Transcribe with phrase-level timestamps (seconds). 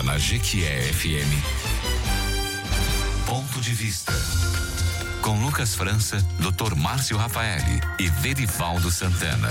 [0.00, 1.30] Agora na Jequié FM.
[3.26, 4.12] Ponto de vista.
[5.20, 6.74] Com Lucas França, Dr.
[6.74, 9.48] Márcio Rafaeli e Verivaldo Santana.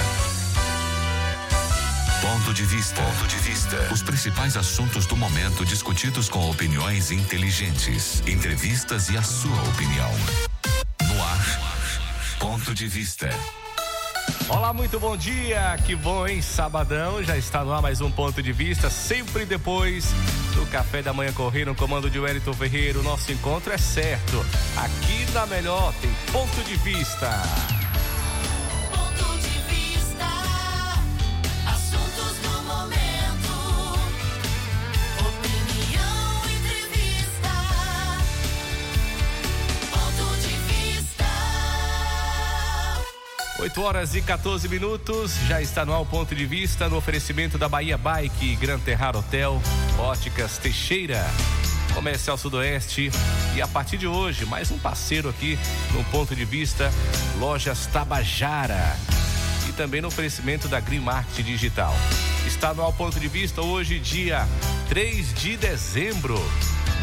[2.21, 3.02] Ponto de vista.
[3.02, 3.93] Ponto de vista.
[3.93, 10.11] Os principais assuntos do momento discutidos com opiniões inteligentes, entrevistas e a sua opinião.
[11.07, 11.59] No ar.
[12.39, 13.29] Ponto de vista.
[14.47, 15.77] Olá, muito bom dia.
[15.86, 16.42] Que bom, hein?
[16.42, 20.11] Sabadão, já está no ar mais um ponto de vista, sempre depois
[20.59, 22.99] do café da manhã correr no comando de Wellington Ferreira.
[22.99, 24.45] O nosso encontro é certo.
[24.75, 27.79] Aqui na melhor tem ponto de vista.
[43.59, 47.58] 8 horas e 14 minutos, já está no ar o ponto de vista no oferecimento
[47.58, 49.61] da Bahia Bike, Gran Terrar Hotel,
[49.97, 51.21] Óticas Teixeira,
[51.93, 53.11] Comercial Sudoeste
[53.53, 55.59] e a partir de hoje, mais um parceiro aqui
[55.93, 56.89] no ponto de vista,
[57.38, 58.95] Lojas Tabajara.
[59.67, 61.94] E também no oferecimento da Green Market Digital.
[62.47, 64.47] Está no ar o ponto de vista hoje, dia
[64.88, 66.39] 3 de dezembro.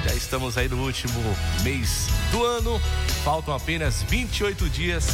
[0.08, 1.20] Já estamos aí no último
[1.62, 2.80] mês do ano,
[3.22, 5.06] faltam apenas 28 dias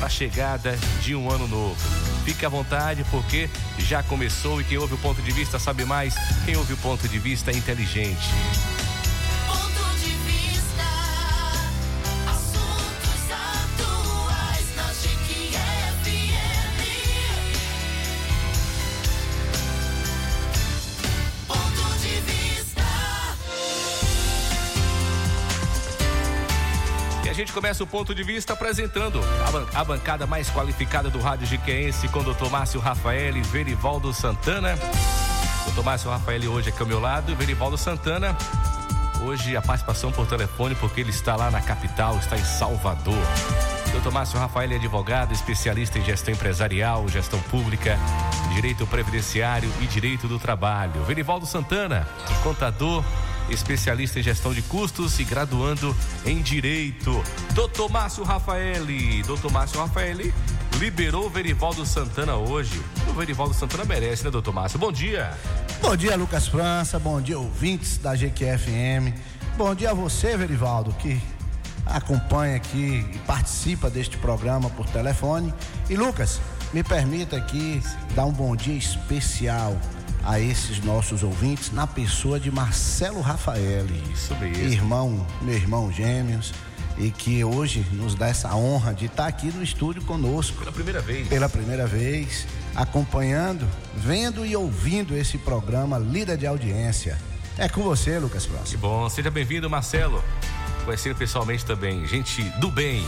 [0.00, 1.76] para a chegada de um ano novo.
[2.24, 6.14] Fique à vontade porque já começou e quem ouve o ponto de vista sabe mais.
[6.46, 8.30] Quem ouve o ponto de vista é inteligente.
[27.40, 31.46] Gente começa o ponto de vista apresentando a, ban- a bancada mais qualificada do Rádio
[31.46, 32.48] Jiqueense com o Dr.
[32.50, 34.76] Márcio Rafael e Verivaldo Santana.
[35.74, 35.82] Dr.
[35.82, 38.36] Márcio Rafael hoje aqui ao meu lado Verivaldo Santana.
[39.22, 43.14] Hoje a participação por telefone porque ele está lá na capital, está em Salvador.
[44.02, 44.10] Dr.
[44.12, 47.98] Márcio Rafael é advogado, especialista em gestão empresarial, gestão pública,
[48.54, 51.02] direito previdenciário e direito do trabalho.
[51.04, 52.06] Verivaldo Santana,
[52.42, 53.04] contador,
[53.50, 55.94] especialista em gestão de custos e graduando
[56.24, 57.22] em direito.
[57.52, 57.90] Dr.
[57.90, 58.84] Márcio Rafael,
[59.26, 59.50] Dr.
[59.52, 60.32] Márcio Rafael
[60.78, 62.80] liberou o Verivaldo Santana hoje.
[63.08, 64.50] O Verivaldo Santana merece, né, Dr.
[64.50, 64.78] Márcio?
[64.78, 65.32] Bom dia.
[65.82, 66.98] Bom dia, Lucas França.
[66.98, 69.14] Bom dia, ouvintes da GQFM.
[69.56, 71.20] Bom dia a você, Verivaldo, que
[71.84, 75.52] acompanha aqui e participa deste programa por telefone.
[75.88, 76.40] E Lucas,
[76.72, 77.82] me permita aqui
[78.14, 79.76] dar um bom dia especial
[80.24, 83.86] a esses nossos ouvintes na pessoa de Marcelo Rafael.
[84.12, 84.64] Isso mesmo.
[84.64, 86.52] Irmão, meu irmão gêmeos,
[86.98, 91.00] e que hoje nos dá essa honra de estar aqui no estúdio conosco Pela primeira
[91.00, 91.28] vez.
[91.28, 93.66] pela primeira vez, acompanhando,
[93.96, 97.16] vendo e ouvindo esse programa líder de audiência.
[97.56, 98.80] É com você, Lucas Que Próximo.
[98.80, 100.22] bom, seja bem-vindo, Marcelo.
[100.84, 103.04] Conhecendo pessoalmente também, gente do bem.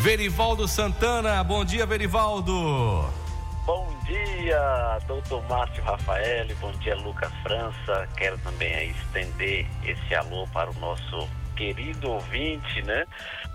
[0.00, 3.08] Verivaldo Santana, bom dia, Verivaldo.
[3.72, 8.08] Bom dia, doutor Márcio Rafael, bom dia, Lucas França.
[8.16, 13.06] Quero também estender esse alô para o nosso querido ouvinte, né?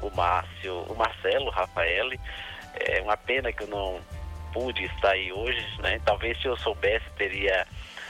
[0.01, 2.11] O Márcio, o Marcelo Rafael.
[2.75, 3.99] É uma pena que eu não
[4.53, 5.99] pude estar aí hoje, né?
[6.05, 7.67] Talvez se eu soubesse teria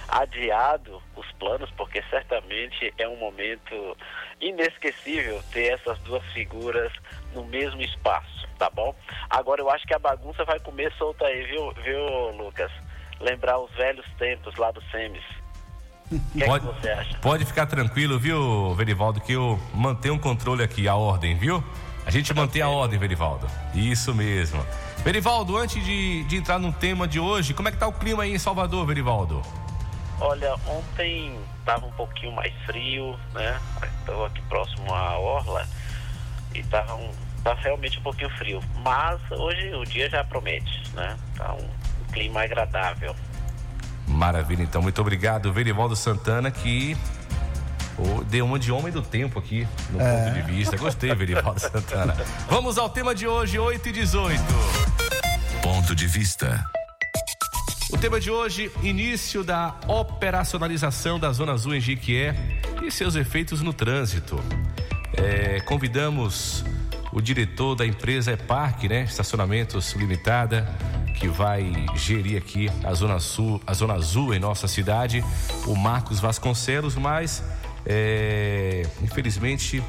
[0.07, 3.97] adiado os planos, porque certamente é um momento
[4.39, 6.93] inesquecível ter essas duas figuras
[7.35, 8.95] no mesmo espaço, tá bom?
[9.29, 12.71] Agora eu acho que a bagunça vai comer solta aí, viu, viu Lucas?
[13.19, 15.23] Lembrar os velhos tempos lá do SEMES.
[16.11, 17.17] O que, é que Pode, você acha?
[17.17, 21.63] pode ficar tranquilo, viu, Verivaldo, que eu mantenho um controle aqui, a ordem, viu?
[22.05, 23.47] A gente mantém a ordem, Verivaldo.
[23.73, 24.63] Isso mesmo.
[25.03, 28.23] Verivaldo, antes de, de entrar no tema de hoje, como é que tá o clima
[28.23, 29.41] aí em Salvador, Verivaldo?
[30.19, 33.59] Olha, ontem estava um pouquinho mais frio, né?
[33.99, 35.67] Estou aqui próximo à Orla
[36.53, 37.11] e estava um,
[37.45, 38.59] tava realmente um pouquinho frio.
[38.83, 41.15] Mas hoje o dia já promete, né?
[41.37, 43.15] Tá um, um clima agradável.
[44.07, 44.81] Maravilha, então.
[44.81, 46.97] Muito obrigado, Verivaldo Santana, que
[48.27, 50.75] deu uma de homem do tempo aqui no ponto de vista.
[50.75, 52.15] Gostei, Verivaldo Santana.
[52.49, 54.41] Vamos ao tema de hoje, 8 e 18.
[55.61, 56.65] Ponto de vista.
[57.91, 62.35] O tema de hoje, início da operacionalização da Zona Azul em Jiquié
[62.83, 64.43] e seus efeitos no trânsito.
[65.17, 66.65] É, convidamos
[67.15, 69.03] o diretor da empresa Eparque, né?
[69.03, 70.67] Estacionamentos Limitada,
[71.17, 75.23] que vai gerir aqui a Zona Sul, a Zona Azul em nossa cidade,
[75.65, 77.41] o Marcos Vasconcelos, mas
[77.85, 79.81] é, infelizmente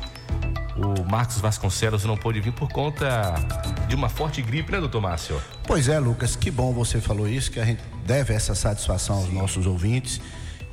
[0.76, 3.34] o Marcos Vasconcelos não pôde vir por conta
[3.88, 5.42] de uma forte gripe, né, doutor Márcio?
[5.66, 9.32] Pois é, Lucas, que bom você falou isso, que a gente deve essa satisfação aos
[9.32, 10.20] nossos ouvintes.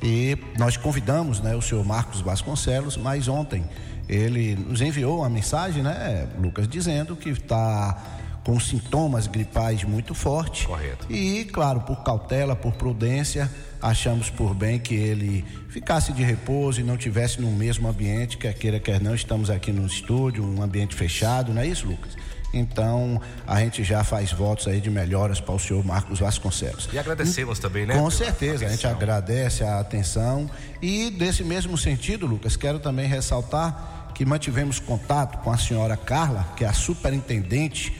[0.00, 3.64] E nós convidamos né, o senhor Marcos Vasconcelos, mas ontem
[4.08, 10.66] ele nos enviou uma mensagem, né, Lucas, dizendo que está com sintomas gripais muito fortes.
[10.66, 11.10] Correto.
[11.10, 16.84] E, claro, por cautela, por prudência, achamos por bem que ele ficasse de repouso e
[16.84, 20.94] não tivesse no mesmo ambiente, quer queira, quer não, estamos aqui no estúdio, um ambiente
[20.94, 22.14] fechado, não é isso, Lucas?
[22.52, 26.88] Então, a gente já faz votos aí de melhoras para o senhor Marcos Vasconcelos.
[26.92, 27.98] E agradecemos também, né?
[27.98, 30.48] Com certeza, a gente agradece a atenção
[30.80, 36.46] e desse mesmo sentido, Lucas, quero também ressaltar que mantivemos contato com a senhora Carla,
[36.56, 37.92] que é a superintendente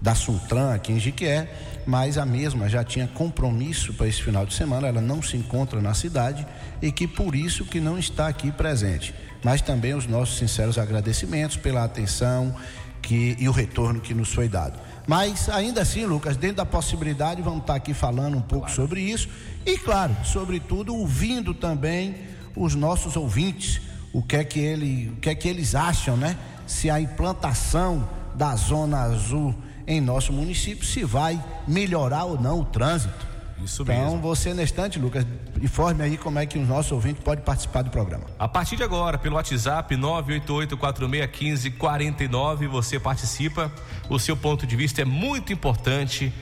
[0.00, 1.48] da Suntran aqui em Jiquié,
[1.86, 5.80] mas a mesma já tinha compromisso para esse final de semana, ela não se encontra
[5.80, 6.46] na cidade
[6.82, 9.14] e que por isso que não está aqui presente.
[9.42, 12.54] Mas também os nossos sinceros agradecimentos pela atenção
[13.00, 14.78] que, e o retorno que nos foi dado.
[15.06, 19.28] Mas ainda assim, Lucas, dentro da possibilidade, vamos estar aqui falando um pouco sobre isso
[19.66, 22.16] e, claro, sobretudo, ouvindo também
[22.56, 23.80] os nossos ouvintes,
[24.14, 26.36] o que é que, ele, o que, é que eles acham, né?
[26.66, 29.54] Se a implantação da Zona Azul
[29.86, 31.38] em nosso município, se vai
[31.68, 33.34] melhorar ou não o trânsito.
[33.62, 34.18] Isso Então, mesmo.
[34.20, 35.26] você, neste instante, Lucas,
[35.62, 38.24] informe aí como é que o nosso ouvinte pode participar do programa.
[38.38, 43.70] A partir de agora, pelo WhatsApp 988-4615-49, você participa.
[44.08, 46.32] O seu ponto de vista é muito importante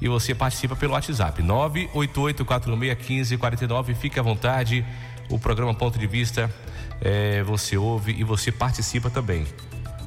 [0.00, 3.94] e você participa pelo WhatsApp 988-4615-49.
[3.94, 4.84] Fique à vontade.
[5.30, 6.52] O programa Ponto de Vista
[7.00, 9.46] é, você ouve e você participa também.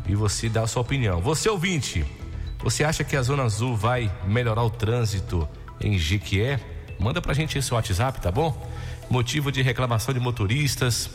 [0.06, 1.22] E você dá a sua opinião.
[1.22, 2.06] Você ouvinte,
[2.62, 5.48] você acha que a Zona Azul vai melhorar o trânsito
[5.80, 6.60] em Jequié?
[7.00, 8.70] Manda pra gente esse WhatsApp, tá bom?
[9.10, 11.10] Motivo de reclamação de motoristas,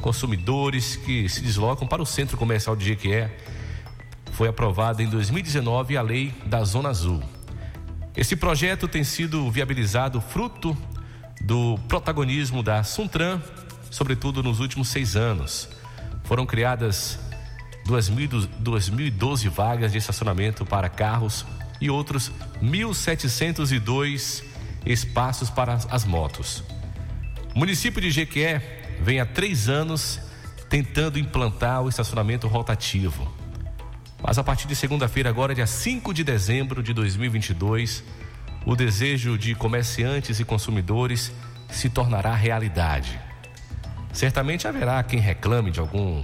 [0.00, 3.34] consumidores que se deslocam para o centro comercial de Jequié.
[4.32, 7.22] Foi aprovada em 2019 a lei da Zona Azul.
[8.14, 10.76] Esse projeto tem sido viabilizado fruto
[11.44, 13.40] do protagonismo da Suntran,
[13.90, 15.68] sobretudo nos últimos seis anos.
[16.24, 17.18] Foram criadas
[17.86, 21.44] 2.000 2.012 vagas de estacionamento para carros
[21.80, 22.32] e outros
[22.62, 24.42] 1.702
[24.86, 26.64] espaços para as motos.
[27.54, 30.18] O município de Jequié vem há três anos
[30.70, 33.30] tentando implantar o estacionamento rotativo.
[34.22, 38.02] Mas a partir de segunda-feira, agora, dia 5 de dezembro de 2022,
[38.64, 41.32] o desejo de comerciantes e consumidores
[41.68, 43.20] se tornará realidade.
[44.12, 46.22] Certamente haverá quem reclame de algum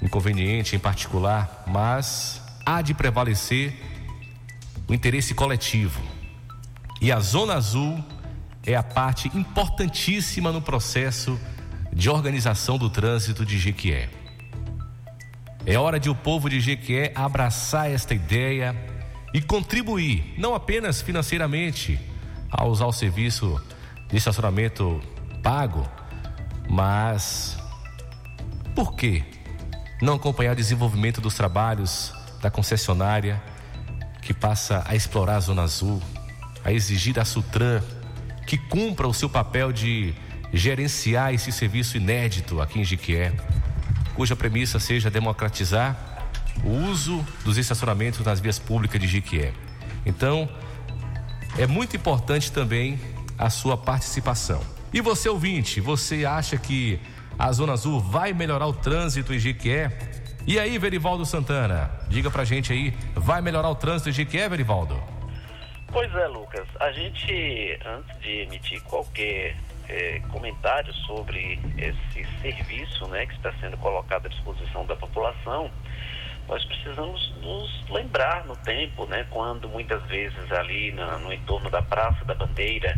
[0.00, 3.74] inconveniente em particular, mas há de prevalecer
[4.88, 6.00] o interesse coletivo.
[7.00, 8.02] E a Zona Azul
[8.64, 11.38] é a parte importantíssima no processo
[11.92, 14.08] de organização do trânsito de Jequié.
[15.66, 18.74] É hora de o povo de Jequié abraçar esta ideia
[19.32, 21.98] e contribuir, não apenas financeiramente,
[22.50, 23.60] a usar o serviço
[24.08, 25.00] de estacionamento
[25.42, 25.88] pago,
[26.68, 27.56] mas
[28.74, 29.24] por que
[30.00, 33.42] não acompanhar o desenvolvimento dos trabalhos da concessionária
[34.20, 36.02] que passa a explorar a Zona Azul,
[36.64, 37.80] a exigir da Sutran
[38.46, 40.14] que cumpra o seu papel de
[40.52, 43.32] gerenciar esse serviço inédito aqui em Jiquié,
[44.14, 46.11] cuja premissa seja democratizar
[46.64, 49.52] o uso dos estacionamentos nas vias públicas de Jiquié.
[50.04, 50.48] Então,
[51.58, 52.98] é muito importante também
[53.38, 54.60] a sua participação.
[54.92, 57.00] E você ouvinte, você acha que
[57.38, 59.90] a Zona Azul vai melhorar o trânsito em Jiquié?
[60.46, 65.00] E aí, Verivaldo Santana, diga pra gente aí, vai melhorar o trânsito em Jiquié, Verivaldo?
[65.92, 66.66] Pois é, Lucas.
[66.80, 69.56] A gente, antes de emitir qualquer
[69.88, 75.70] eh, comentário sobre esse serviço né, que está sendo colocado à disposição da população,
[76.48, 81.82] nós precisamos nos lembrar no tempo, né, quando muitas vezes ali na- no entorno da
[81.82, 82.94] Praça da Bandeira,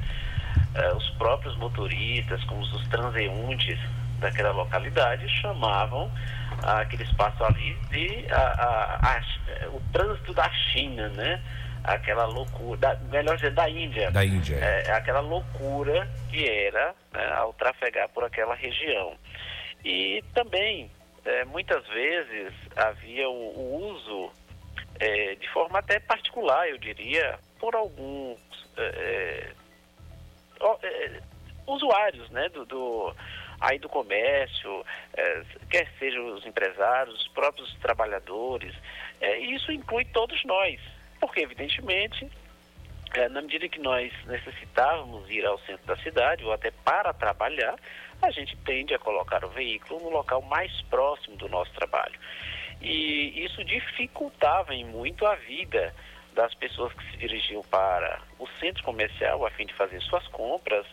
[0.75, 3.79] eh, os próprios motoristas, como os transeuntes
[4.19, 6.11] daquela localidade, chamavam
[6.63, 11.41] aquele espaço ali de a- a- a- o trânsito da China, né?
[11.83, 14.11] Aquela loucura, da- melhor dizer, da Índia.
[14.11, 14.57] Da Índia.
[14.57, 19.13] É, aquela loucura que era né, ao trafegar por aquela região.
[19.85, 20.91] E também,
[21.25, 24.33] é, muitas vezes, havia o, o uso
[25.01, 28.39] é, de forma até particular, eu diria, por alguns
[28.77, 29.51] é,
[30.61, 31.21] ó, é,
[31.67, 33.15] usuários né, do, do-
[33.61, 34.85] aí do comércio,
[35.17, 38.75] é, quer sejam os empresários, os próprios trabalhadores,
[39.21, 40.79] é, e isso inclui todos nós,
[41.21, 42.29] porque evidentemente
[43.15, 47.77] é, na medida que nós necessitávamos ir ao centro da cidade ou até para trabalhar,
[48.25, 52.19] a gente tende a colocar o veículo no local mais próximo do nosso trabalho.
[52.81, 55.95] E isso dificultava em muito a vida
[56.35, 60.85] das pessoas que se dirigiam para o centro comercial a fim de fazer suas compras,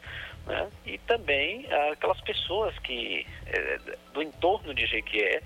[0.45, 0.69] né?
[0.85, 3.79] e também aquelas pessoas que eh,
[4.13, 5.41] do entorno de Jequié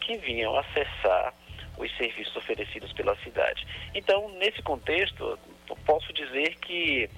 [0.00, 1.34] que vinham acessar
[1.76, 3.66] os serviços oferecidos pela cidade.
[3.94, 5.38] Então, nesse contexto,
[5.84, 7.10] posso dizer que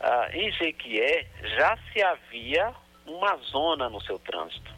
[0.00, 1.26] ah, em Jequié
[1.56, 2.74] já se havia
[3.14, 4.72] uma zona no seu trânsito,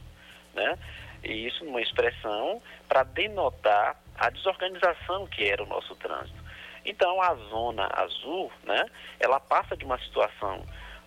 [0.55, 0.79] né?
[1.23, 6.43] E isso numa expressão para denotar a desorganização que era o nosso trânsito.
[6.85, 8.85] Então, a zona azul, né?
[9.21, 10.65] Ela passa de uma situação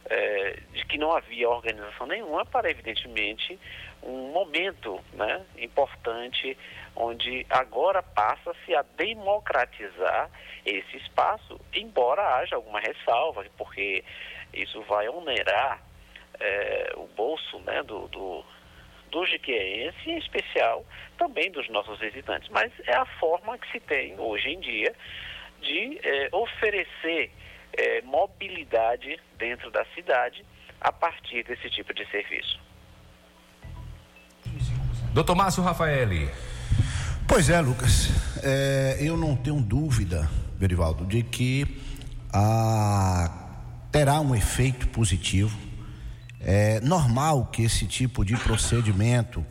[0.10, 3.60] eh, de que não havia organização nenhuma para, evidentemente,
[4.04, 6.58] um momento né, importante
[6.96, 10.30] onde agora passa-se a democratizar
[10.66, 14.04] esse espaço, embora haja alguma ressalva, porque
[14.54, 15.82] isso vai onerar
[16.40, 18.44] eh, o bolso né, do, do,
[19.12, 20.86] do jiqueense, em especial
[21.18, 22.50] também dos nossos visitantes.
[22.50, 24.94] Mas é a forma que se tem hoje em dia
[25.62, 27.32] de eh, oferecer
[27.78, 30.46] eh, mobilidade dentro da cidade
[30.82, 32.60] a partir desse tipo de serviço.
[35.14, 36.30] Doutor Márcio Rafaeli.
[37.28, 38.10] Pois é, Lucas.
[38.44, 41.66] É, eu não tenho dúvida, Verivaldo, de que
[42.32, 43.30] ah,
[43.92, 45.58] terá um efeito positivo.
[46.48, 49.44] É normal que esse tipo de procedimento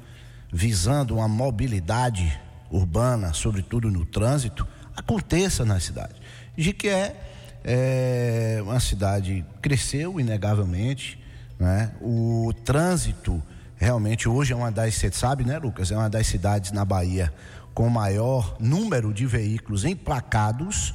[0.53, 4.65] visando uma mobilidade urbana, sobretudo no trânsito,
[4.97, 6.15] aconteça na cidade.
[6.57, 7.17] De que é,
[7.65, 11.19] é uma cidade cresceu inegavelmente,
[11.59, 11.91] né?
[12.01, 13.43] O trânsito
[13.77, 15.91] realmente hoje é uma das, você sabe, né, Lucas?
[15.91, 17.35] É uma das cidades na Bahia
[17.75, 20.95] com maior número de veículos emplacados.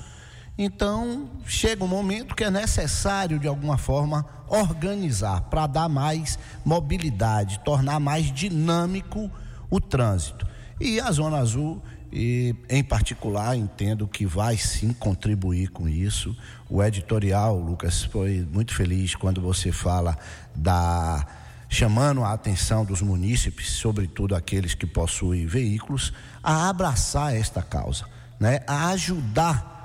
[0.62, 7.62] Então, chega um momento que é necessário, de alguma forma, organizar para dar mais mobilidade,
[7.64, 9.32] tornar mais dinâmico
[9.70, 10.46] o trânsito.
[10.78, 16.36] E a Zona Azul, e, em particular, entendo que vai sim contribuir com isso.
[16.70, 20.18] O editorial, Lucas, foi muito feliz quando você fala
[20.54, 21.26] da
[21.70, 26.12] chamando a atenção dos munícipes, sobretudo aqueles que possuem veículos,
[26.44, 28.06] a abraçar esta causa,
[28.38, 28.60] né?
[28.68, 29.79] a ajudar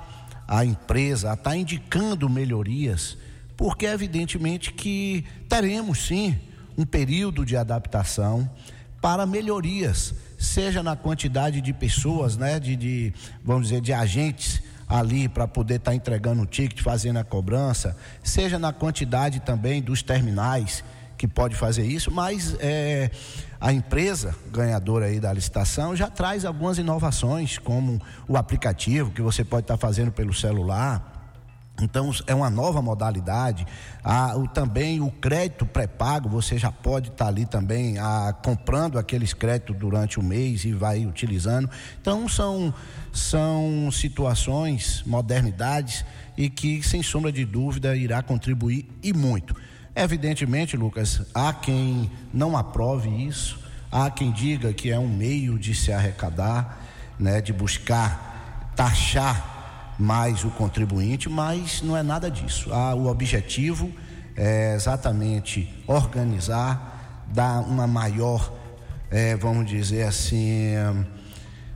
[0.47, 3.17] a empresa a estar tá indicando melhorias,
[3.57, 6.37] porque evidentemente que teremos sim
[6.77, 8.49] um período de adaptação
[9.01, 15.27] para melhorias, seja na quantidade de pessoas, né, de, de vamos dizer, de agentes ali
[15.27, 20.03] para poder estar tá entregando o ticket, fazendo a cobrança, seja na quantidade também dos
[20.03, 20.83] terminais
[21.17, 23.09] que pode fazer isso, mas é,
[23.65, 29.43] a empresa ganhadora aí da licitação já traz algumas inovações, como o aplicativo que você
[29.43, 31.33] pode estar fazendo pelo celular.
[31.81, 33.65] Então é uma nova modalidade.
[34.03, 39.33] Ah, o, também o crédito pré-pago, você já pode estar ali também ah, comprando aqueles
[39.33, 41.67] créditos durante o mês e vai utilizando.
[41.99, 42.71] Então são,
[43.11, 46.05] são situações, modernidades
[46.37, 49.55] e que, sem sombra de dúvida, irá contribuir e muito.
[49.95, 53.57] Evidentemente, Lucas, há quem não aprove isso,
[53.89, 56.79] há quem diga que é um meio de se arrecadar,
[57.17, 62.73] né, de buscar taxar mais o contribuinte, mas não é nada disso.
[62.73, 63.89] Ah, o objetivo
[64.35, 68.53] é exatamente organizar, dar uma maior,
[69.09, 70.73] é, vamos dizer assim,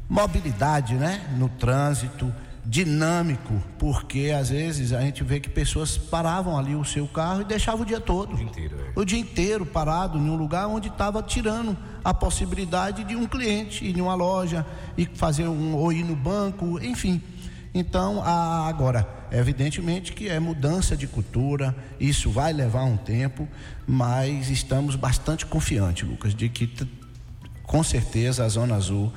[0.10, 2.34] mobilidade né, no trânsito
[2.66, 7.46] dinâmico, porque às vezes a gente vê que pessoas paravam ali o seu carro e
[7.46, 8.34] deixavam o dia todo.
[8.34, 9.00] O dia inteiro, é.
[9.00, 13.86] O dia inteiro parado em um lugar onde estava tirando a possibilidade de um cliente
[13.86, 14.66] ir em uma loja
[14.98, 17.22] e fazer um ou ir no banco, enfim.
[17.74, 23.48] Então, a, agora, evidentemente que é mudança de cultura, isso vai levar um tempo,
[23.88, 26.72] mas estamos bastante confiantes, Lucas, de que
[27.64, 29.14] com certeza a Zona Azul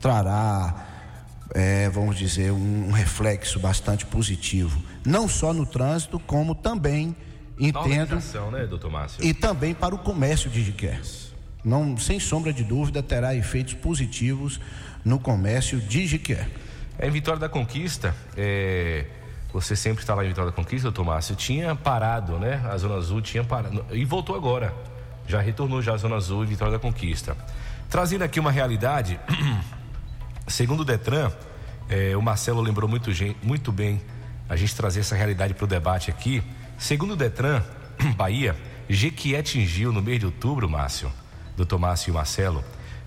[0.00, 0.93] trará
[1.54, 7.14] é, vamos dizer, um, reflexo bastante positivo, não só no trânsito, como também
[7.58, 8.20] entendo.
[8.50, 9.24] né, doutor Márcio?
[9.24, 11.00] E também para o comércio de Jiqué.
[11.64, 14.60] Não, sem sombra de dúvida, terá efeitos positivos
[15.04, 16.46] no comércio de Jiqué.
[16.98, 19.06] É, em Vitória da Conquista, é,
[19.52, 22.60] você sempre está lá em Vitória da Conquista, doutor Márcio, tinha parado, né?
[22.68, 23.84] A Zona Azul tinha parado.
[23.92, 24.74] E voltou agora.
[25.26, 27.36] Já retornou já a Zona Azul e Vitória da Conquista.
[27.88, 29.18] Trazendo aqui uma realidade
[30.46, 31.32] Segundo o Detran,
[31.88, 33.10] é, o Marcelo lembrou muito,
[33.42, 34.00] muito bem
[34.48, 36.42] a gente trazer essa realidade para o debate aqui.
[36.78, 37.62] Segundo o Detran,
[38.16, 38.56] Bahia,
[38.88, 41.10] Jequié atingiu no mês de outubro, Márcio,
[41.56, 42.62] doutor Márcio e Marcelo,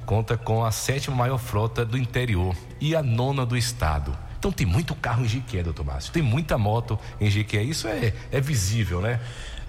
[0.05, 4.15] conta com a sétima maior frota do interior e a nona do estado.
[4.43, 6.13] Então tem muito carro em Jequié, doutor Márcio.
[6.13, 7.63] Tem muita moto em Jequié.
[7.63, 9.21] Isso é, é visível, né?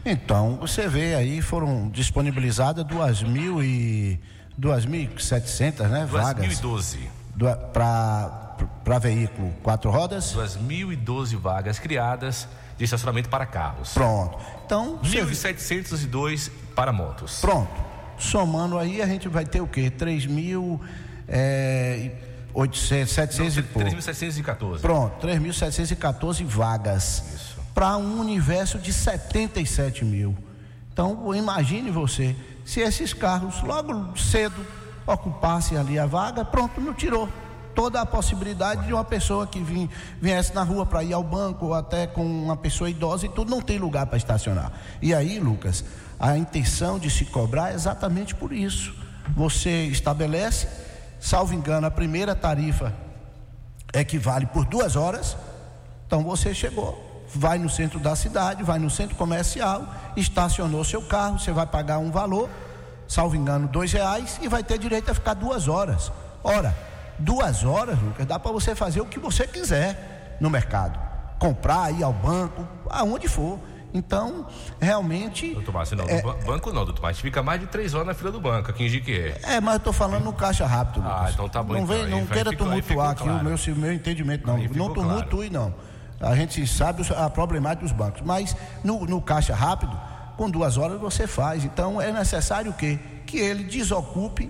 [0.03, 4.19] Então, você vê aí, foram disponibilizadas 2.000 e
[4.59, 7.07] 2.700, né, vagas 2012.
[7.71, 10.33] para veículo quatro rodas.
[10.35, 13.93] 2.012 vagas criadas de estacionamento para carros.
[13.93, 14.39] Pronto.
[14.65, 17.39] Então, você 1.702 para motos.
[17.41, 17.71] Pronto.
[18.17, 19.91] Somando aí, a gente vai ter o quê?
[19.91, 20.81] 3 mil.
[21.27, 23.89] É, 800, 700 e pouco.
[23.89, 24.79] 3.714.
[24.79, 27.23] Pronto, 3.714 vagas.
[27.33, 27.59] Isso.
[27.73, 30.37] Para um universo de 77 mil.
[30.91, 34.63] Então, imagine você, se esses carros logo cedo
[35.07, 37.27] ocupassem ali a vaga, pronto, não tirou
[37.73, 39.89] toda a possibilidade de uma pessoa que vim,
[40.21, 43.49] viesse na rua para ir ao banco ou até com uma pessoa idosa e tudo,
[43.49, 44.71] não tem lugar para estacionar.
[45.01, 45.83] E aí, Lucas,
[46.19, 48.93] a intenção de se cobrar é exatamente por isso.
[49.35, 50.67] Você estabelece,
[51.23, 52.93] salvo engano, a primeira tarifa
[53.93, 55.37] equivale por duas horas.
[56.05, 59.87] Então você chegou, vai no centro da cidade, vai no centro comercial,
[60.17, 62.49] estacionou seu carro, você vai pagar um valor,
[63.07, 66.11] salvo engano, dois reais, e vai ter direito a ficar duas horas.
[66.43, 66.75] Ora,
[67.17, 70.99] duas horas, Lucas, dá para você fazer o que você quiser no mercado.
[71.39, 73.57] Comprar, ir ao banco, aonde for.
[73.93, 74.47] Então,
[74.81, 75.53] realmente.
[75.53, 77.21] Doutor Márcio, não, é, ba- banco não, doutor Márcio.
[77.21, 79.37] Fica mais de três horas na fila do banco, aqui em Jiquié.
[79.43, 81.33] É, mas eu tô falando no caixa rápido, Ah, Lucas.
[81.33, 81.95] então tá bom, Não, então.
[81.95, 83.39] vem, não queira ficou- tumultuar aqui claro.
[83.39, 84.57] o meu, o meu entendimento, não.
[84.57, 84.93] Não claro.
[84.93, 85.73] tumultue, não.
[86.19, 89.95] A gente sabe a problemática dos bancos, mas no, no caixa rápido,
[90.37, 91.63] com duas horas você faz.
[91.63, 92.97] Então é necessário o quê?
[93.27, 94.49] Que ele desocupe,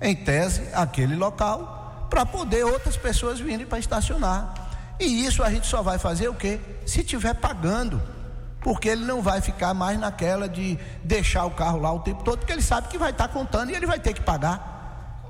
[0.00, 4.54] em tese, aquele local, para poder outras pessoas virem para estacionar.
[5.00, 6.58] E isso a gente só vai fazer o quê?
[6.86, 8.00] Se tiver pagando.
[8.68, 12.40] Porque ele não vai ficar mais naquela de deixar o carro lá o tempo todo,
[12.40, 15.24] porque ele sabe que vai estar contando e ele vai ter que pagar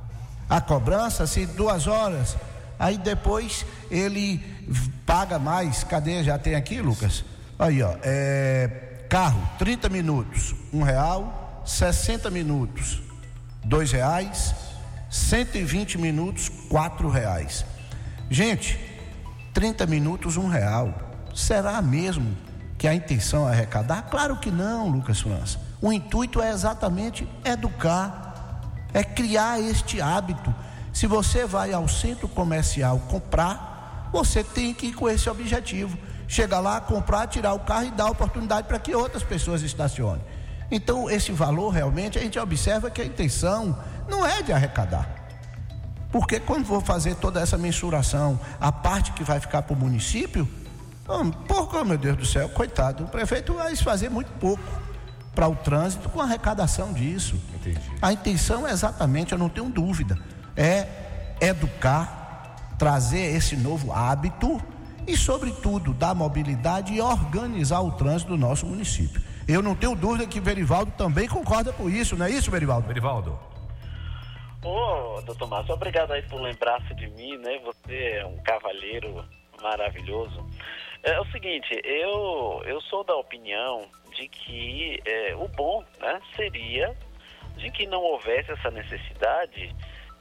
[0.51, 2.37] a cobrança, se duas horas,
[2.81, 4.39] aí depois ele
[5.07, 5.85] paga mais.
[5.85, 6.25] Cadê?
[6.25, 7.25] Já tem aqui, Lucas?
[7.57, 7.95] Aí, ó.
[8.03, 13.01] É, carro, 30 minutos, um real, 60 minutos,
[13.63, 14.53] dois reais,
[15.09, 17.65] 120 minutos, quatro reais.
[18.29, 18.81] Gente,
[19.55, 20.93] 30 minutos, um real.
[21.33, 22.48] Será mesmo
[22.79, 24.03] que a intenção é arrecadar?
[24.03, 25.59] Claro que não, Lucas França.
[25.83, 28.63] O intuito é exatamente educar,
[28.95, 30.55] é criar este hábito.
[30.93, 35.99] Se você vai ao centro comercial comprar, você tem que ir com esse objetivo.
[36.29, 40.23] Chega lá, comprar, tirar o carro e dar oportunidade para que outras pessoas estacionem.
[40.71, 43.77] Então, esse valor realmente a gente observa que a intenção
[44.09, 45.09] não é de arrecadar.
[46.13, 50.49] Porque quando vou fazer toda essa mensuração, a parte que vai ficar para o município,
[51.09, 54.63] hum, porco, meu Deus do céu, coitado, o prefeito vai fazer muito pouco
[55.35, 57.41] para o trânsito com a arrecadação disso.
[57.55, 57.81] Entendi.
[58.03, 60.19] A intenção é exatamente, eu não tenho dúvida,
[60.57, 60.87] é
[61.41, 64.61] educar, trazer esse novo hábito
[65.07, 69.23] e, sobretudo, dar mobilidade e organizar o trânsito do nosso município.
[69.47, 72.87] Eu não tenho dúvida que Verivaldo também concorda com isso, não é isso, Verivaldo?
[72.87, 73.39] Verivaldo.
[74.63, 77.59] Ô, doutor Márcio, obrigado aí por lembrar-se de mim, né?
[77.65, 79.25] Você é um cavalheiro
[79.63, 80.45] maravilhoso.
[81.03, 86.95] É, o seguinte, eu, eu sou da opinião de que é, o bom né, seria
[87.57, 89.75] de que não houvesse essa necessidade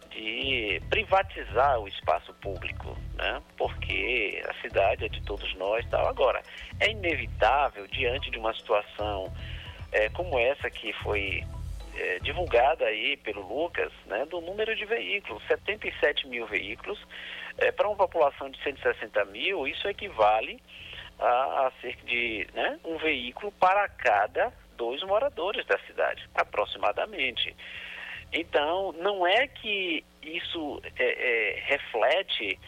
[0.10, 3.42] de privatizar o espaço público, né?
[3.56, 6.08] Porque a cidade é de todos nós tal.
[6.08, 6.42] Agora,
[6.80, 9.32] é inevitável, diante de uma situação
[9.92, 11.44] é, como essa que foi
[11.96, 17.00] é, divulgada aí pelo Lucas, né, do número de veículos, 77 mil veículos,
[17.58, 20.62] é, para uma população de 160 mil, isso equivale
[21.20, 27.56] a, a cerca de né, um veículo para cada dois moradores da cidade, aproximadamente.
[28.32, 32.60] Então, não é que isso é, é, reflete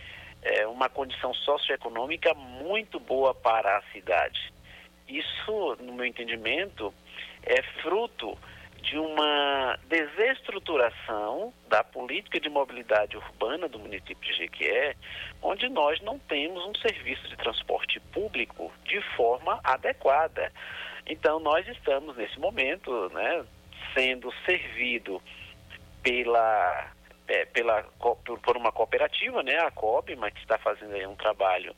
[0.41, 4.51] é, uma condição socioeconômica muito boa para a cidade.
[5.07, 6.93] Isso, no meu entendimento,
[7.43, 8.37] é fruto
[8.89, 14.95] de uma desestruturação da política de mobilidade urbana do município de Jequié,
[15.43, 20.51] onde nós não temos um serviço de transporte público de forma adequada.
[21.05, 23.45] Então, nós estamos, nesse momento, né,
[23.93, 25.21] sendo servido
[26.01, 26.91] pela,
[27.27, 27.83] é, pela,
[28.43, 31.75] por uma cooperativa, né, a COBMA, que está fazendo um trabalho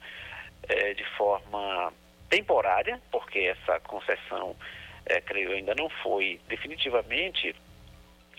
[0.69, 1.91] é, de forma
[2.29, 4.55] temporária, porque essa concessão,
[5.11, 7.55] é, creio, ainda não foi definitivamente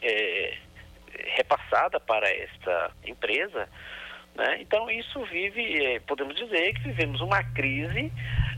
[0.02, 0.56] é,
[1.36, 3.68] repassada para esta empresa.
[4.34, 4.58] Né?
[4.60, 8.10] Então, isso vive, é, podemos dizer que vivemos uma crise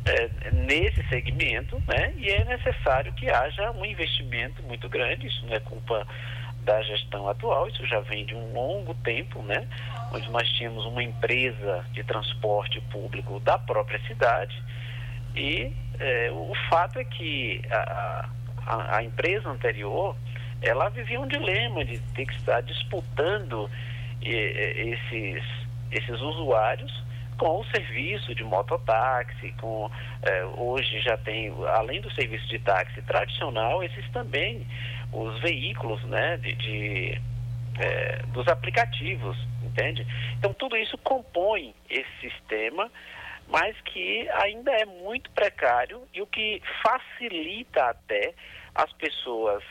[0.07, 2.15] é, nesse segmento né?
[2.17, 5.27] e é necessário que haja um investimento muito grande.
[5.27, 6.07] Isso não é culpa
[6.63, 9.69] da gestão atual, isso já vem de um longo tempo, né?
[10.13, 14.63] onde nós tínhamos uma empresa de transporte público da própria cidade
[15.35, 18.29] E é, o fato é que a,
[18.67, 20.17] a, a empresa anterior,
[20.63, 23.71] ela vivia um dilema de ter que estar disputando
[24.21, 25.45] e, e, esses,
[25.91, 27.05] esses usuários
[27.37, 29.91] com o serviço de mototáxi, com
[30.23, 34.65] eh, hoje já tem, além do serviço de táxi tradicional, esses também
[35.13, 37.21] os veículos né, de, de
[38.33, 40.07] dos aplicativos, entende?
[40.39, 42.89] Então tudo isso compõe esse sistema,
[43.49, 48.35] mas que ainda é muito precário e o que facilita até
[48.75, 49.63] as pessoas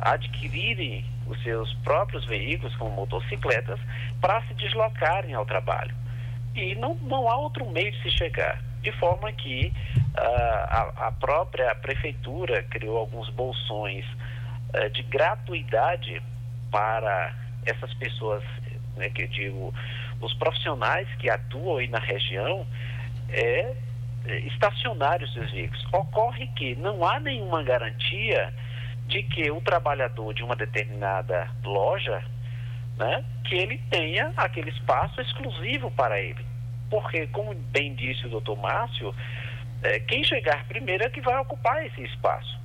[0.00, 3.78] adquirirem os seus próprios veículos, como motocicletas,
[4.20, 5.94] para se deslocarem ao trabalho
[6.54, 8.60] e não, não há outro meio de se chegar.
[8.82, 14.04] De forma que uh, a, a, própria prefeitura criou alguns bolsões
[14.74, 16.22] uh, de gratuidade
[16.70, 17.34] para
[17.66, 18.42] essas pessoas,
[18.96, 19.74] né, que eu digo,
[20.20, 22.66] os profissionais que atuam aí na região,
[23.32, 23.74] é,
[24.26, 25.84] é estacionar os seus veículos.
[25.92, 28.52] Ocorre que não há nenhuma garantia
[29.06, 32.22] de que o trabalhador de uma determinada loja
[32.96, 36.44] né, que ele tenha aquele espaço exclusivo para ele.
[36.88, 39.14] Porque, como bem disse o doutor Márcio,
[39.82, 42.58] é, quem chegar primeiro é que vai ocupar esse espaço.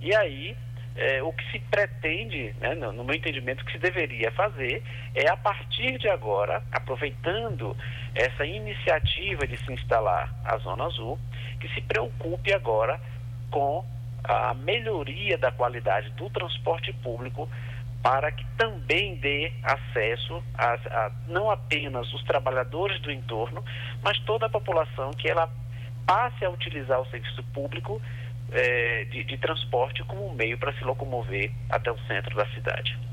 [0.00, 0.56] E aí,
[0.96, 4.82] é, o que se pretende, né, no, no, meu entendimento, o que se deveria fazer
[5.14, 7.76] é, a partir de agora, aproveitando
[8.14, 11.18] essa iniciativa de se instalar a Zona Azul,
[11.60, 13.00] que se preocupe agora
[13.50, 13.84] com
[14.24, 17.48] a melhoria da qualidade do transporte público
[18.02, 23.64] para que também dê acesso a, a, não apenas os trabalhadores do entorno,
[24.02, 25.50] mas toda a população que ela
[26.06, 28.00] passe a utilizar o serviço público
[28.52, 33.05] eh, de, de transporte como meio para se locomover até o centro da cidade.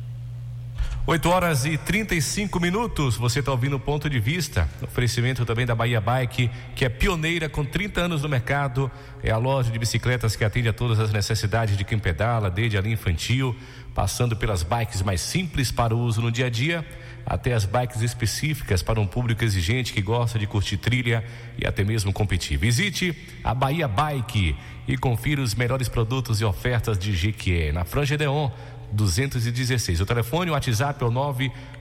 [1.05, 3.17] 8 horas e 35 minutos.
[3.17, 4.69] Você está ouvindo o ponto de vista.
[4.81, 8.89] Oferecimento também da Bahia Bike, que é pioneira com 30 anos no mercado.
[9.21, 12.77] É a loja de bicicletas que atende a todas as necessidades de quem pedala, desde
[12.77, 13.53] a linha infantil,
[13.93, 16.85] passando pelas bikes mais simples para o uso no dia a dia,
[17.25, 21.21] até as bikes específicas para um público exigente que gosta de curtir trilha
[21.57, 22.57] e até mesmo competir.
[22.57, 23.13] Visite
[23.43, 24.55] a Bahia Bike
[24.87, 28.49] e confira os melhores produtos e ofertas de Jequié na Franja Deon
[28.93, 29.99] 216.
[29.99, 31.11] O telefone, o WhatsApp é o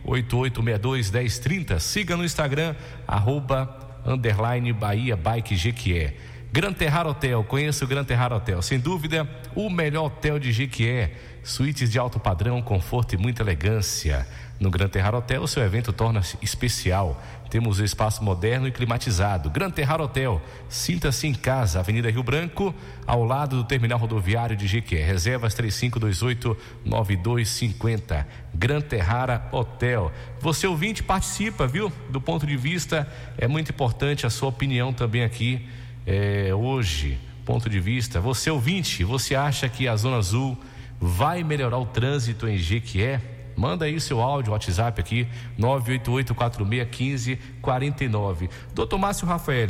[0.06, 1.78] 988621030.
[1.78, 2.74] Siga no Instagram,
[3.06, 6.14] arroba, underline Bahia Bike Jequié.
[6.52, 8.60] Gran Terrar Hotel, conheça o Gran Terrar Hotel.
[8.60, 11.12] Sem dúvida, o melhor hotel de Jequié.
[11.42, 14.26] Suítes de alto padrão, conforto e muita elegância.
[14.60, 17.22] No Gran Terrar Hotel, o seu evento torna-se especial.
[17.50, 19.50] Temos espaço moderno e climatizado.
[19.50, 22.74] Gran Terrar Hotel, sinta-se em casa, Avenida Rio Branco,
[23.06, 25.04] ao lado do terminal rodoviário de Jequié.
[25.04, 28.24] Reservas 3528-9250.
[28.54, 30.10] Gran Terrara Hotel.
[30.40, 31.92] Você ouvinte participa, viu?
[32.08, 35.68] Do ponto de vista, é muito importante a sua opinião também aqui
[36.06, 37.18] é, hoje.
[37.44, 38.20] Ponto de vista.
[38.20, 40.56] Você ouvinte, você acha que a Zona Azul
[41.00, 43.20] vai melhorar o trânsito em Jequié?
[43.56, 48.50] Manda aí seu áudio, WhatsApp aqui, 988-46-1549.
[48.74, 49.68] Doutor Márcio Rafael,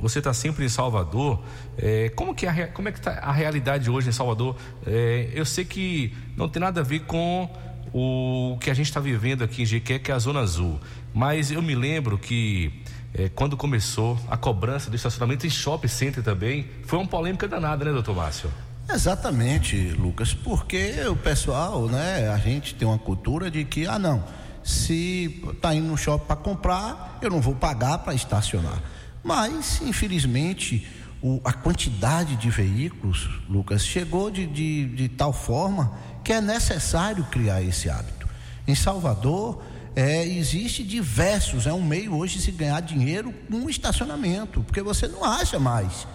[0.00, 1.42] você está sempre em Salvador.
[1.76, 4.56] É, como que é, como é que está a realidade hoje em Salvador?
[4.86, 7.48] É, eu sei que não tem nada a ver com
[7.92, 10.78] o que a gente está vivendo aqui em Jequié, que é a Zona Azul.
[11.12, 12.82] Mas eu me lembro que
[13.12, 17.84] é, quando começou a cobrança do estacionamento em shopping center também, foi uma polêmica danada,
[17.84, 18.50] né, doutor Márcio?
[18.92, 24.24] Exatamente, Lucas, porque o pessoal, né, a gente tem uma cultura de que, ah, não,
[24.64, 28.82] se está indo no shopping para comprar, eu não vou pagar para estacionar.
[29.22, 30.86] Mas, infelizmente,
[31.22, 35.92] o, a quantidade de veículos, Lucas, chegou de, de, de tal forma
[36.24, 38.28] que é necessário criar esse hábito.
[38.66, 39.62] Em Salvador,
[39.94, 45.06] é, existe diversos, é um meio hoje de se ganhar dinheiro com estacionamento, porque você
[45.08, 46.06] não acha mais.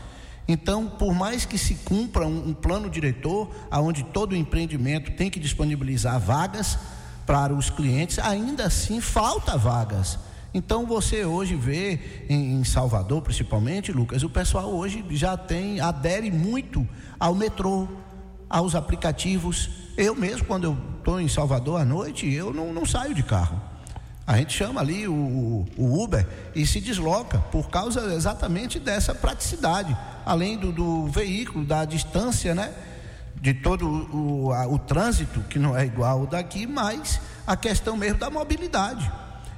[0.47, 5.39] Então, por mais que se cumpra um, um plano diretor, aonde todo empreendimento tem que
[5.39, 6.77] disponibilizar vagas
[7.25, 10.19] para os clientes, ainda assim falta vagas.
[10.53, 16.87] Então você hoje vê em, Salvador, principalmente, Lucas, o pessoal hoje já tem, adere muito
[17.19, 17.87] ao metrô,
[18.49, 19.69] aos aplicativos.
[19.97, 23.59] Eu mesmo, quando eu estou em Salvador à noite, eu não, não saio de carro.
[24.27, 29.95] A gente chama ali o, o, Uber e se desloca por causa exatamente dessa praticidade,
[30.25, 32.73] além do, do veículo, da distância, né?
[33.35, 37.95] De todo o, a, o trânsito, que não é igual ao daqui, mas a questão
[37.95, 39.11] mesmo da mobilidade.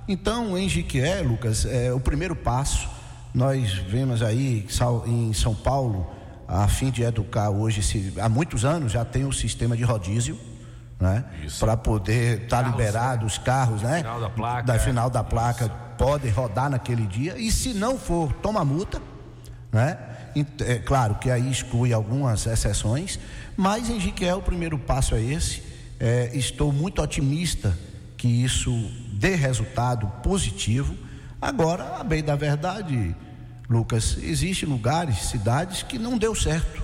[0.06, 2.90] Então, em Jiquié, Lucas, é o primeiro passo.
[3.34, 4.68] Nós vemos aí
[5.06, 6.10] em São Paulo,
[6.46, 10.38] a fim de educar hoje, há muitos anos já tem o sistema de rodízio
[11.00, 11.24] né?
[11.60, 13.98] Para poder estar tá liberado os carros, né?
[13.98, 14.64] Final da placa.
[14.64, 15.74] Da final da placa Isso.
[15.98, 19.02] podem rodar naquele dia e se não for, toma multa,
[19.72, 19.98] né?
[20.60, 23.20] É claro que aí exclui algumas exceções,
[23.56, 25.64] mas em Jiquiel o primeiro passo é esse.
[26.00, 27.76] É, estou muito otimista
[28.16, 28.72] que isso
[29.14, 30.96] dê resultado positivo.
[31.42, 33.16] Agora, a bem da verdade,
[33.68, 36.84] Lucas, existem lugares, cidades que não deu certo.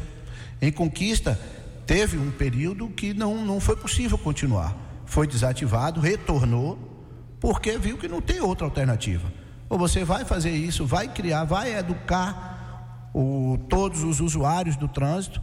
[0.61, 1.39] Em Conquista,
[1.85, 4.75] teve um período que não, não foi possível continuar.
[5.05, 6.77] Foi desativado, retornou,
[7.39, 9.31] porque viu que não tem outra alternativa.
[9.69, 15.41] Ou você vai fazer isso, vai criar, vai educar o, todos os usuários do trânsito,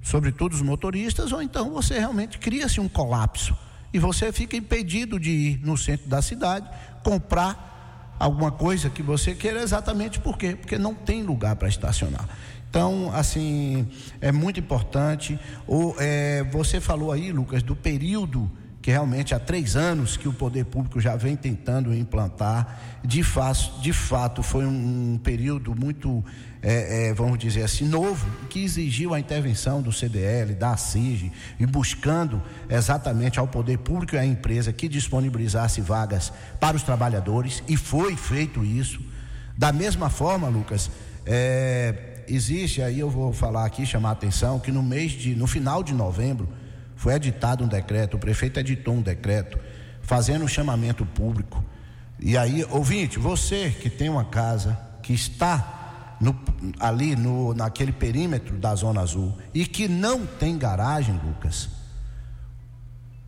[0.00, 3.56] sobretudo os motoristas, ou então você realmente cria-se um colapso
[3.92, 6.68] e você fica impedido de ir no centro da cidade
[7.02, 10.56] comprar alguma coisa que você queira exatamente por quê?
[10.56, 12.28] Porque não tem lugar para estacionar.
[12.72, 13.86] Então, assim,
[14.18, 15.38] é muito importante.
[15.66, 20.32] O, é, você falou aí, Lucas, do período que realmente há três anos que o
[20.32, 22.98] poder público já vem tentando implantar.
[23.04, 26.24] De, fa de fato, foi um, um período muito,
[26.62, 31.30] é, é, vamos dizer assim, novo, que exigiu a intervenção do CDL, da CIG,
[31.60, 37.62] e buscando exatamente ao poder público e à empresa que disponibilizasse vagas para os trabalhadores,
[37.68, 38.98] e foi feito isso.
[39.58, 40.90] Da mesma forma, Lucas,
[41.26, 45.46] é, existe aí, eu vou falar aqui, chamar a atenção, que no mês de, no
[45.46, 46.48] final de novembro,
[46.96, 49.58] foi editado um decreto, o prefeito editou um decreto,
[50.02, 51.64] fazendo um chamamento público.
[52.18, 56.38] E aí, ouvinte, você que tem uma casa que está no,
[56.78, 61.68] ali no, naquele perímetro da Zona Azul e que não tem garagem, Lucas,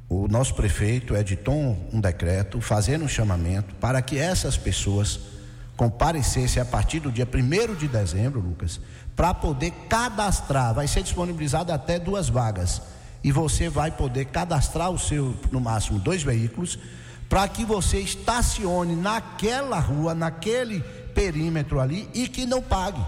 [0.08, 5.18] o nosso prefeito editou um, um decreto fazendo um chamamento para que essas pessoas
[5.76, 8.80] comparecessem a partir do dia 1 de dezembro, Lucas,
[9.16, 10.74] para poder cadastrar.
[10.74, 12.82] Vai ser disponibilizado até duas vagas.
[13.22, 16.78] E você vai poder cadastrar o seu, no máximo, dois veículos,
[17.28, 20.80] para que você estacione naquela rua, naquele
[21.14, 23.00] perímetro ali e que não pague.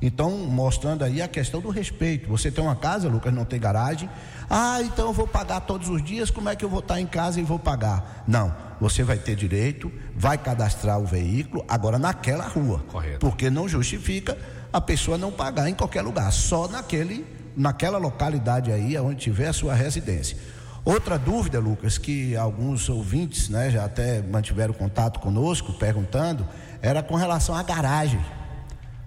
[0.00, 2.28] Então, mostrando aí a questão do respeito.
[2.28, 4.08] Você tem uma casa, Lucas, não tem garagem.
[4.50, 7.06] Ah, então eu vou pagar todos os dias, como é que eu vou estar em
[7.06, 8.24] casa e vou pagar?
[8.26, 12.82] Não, você vai ter direito, vai cadastrar o veículo, agora naquela rua.
[12.88, 13.18] Correto.
[13.18, 14.38] Porque não justifica
[14.72, 19.52] a pessoa não pagar em qualquer lugar, só naquele, naquela localidade aí onde tiver a
[19.52, 20.36] sua residência.
[20.84, 26.46] Outra dúvida, Lucas, que alguns ouvintes né, já até mantiveram contato conosco, perguntando,
[26.80, 28.24] era com relação à garagem.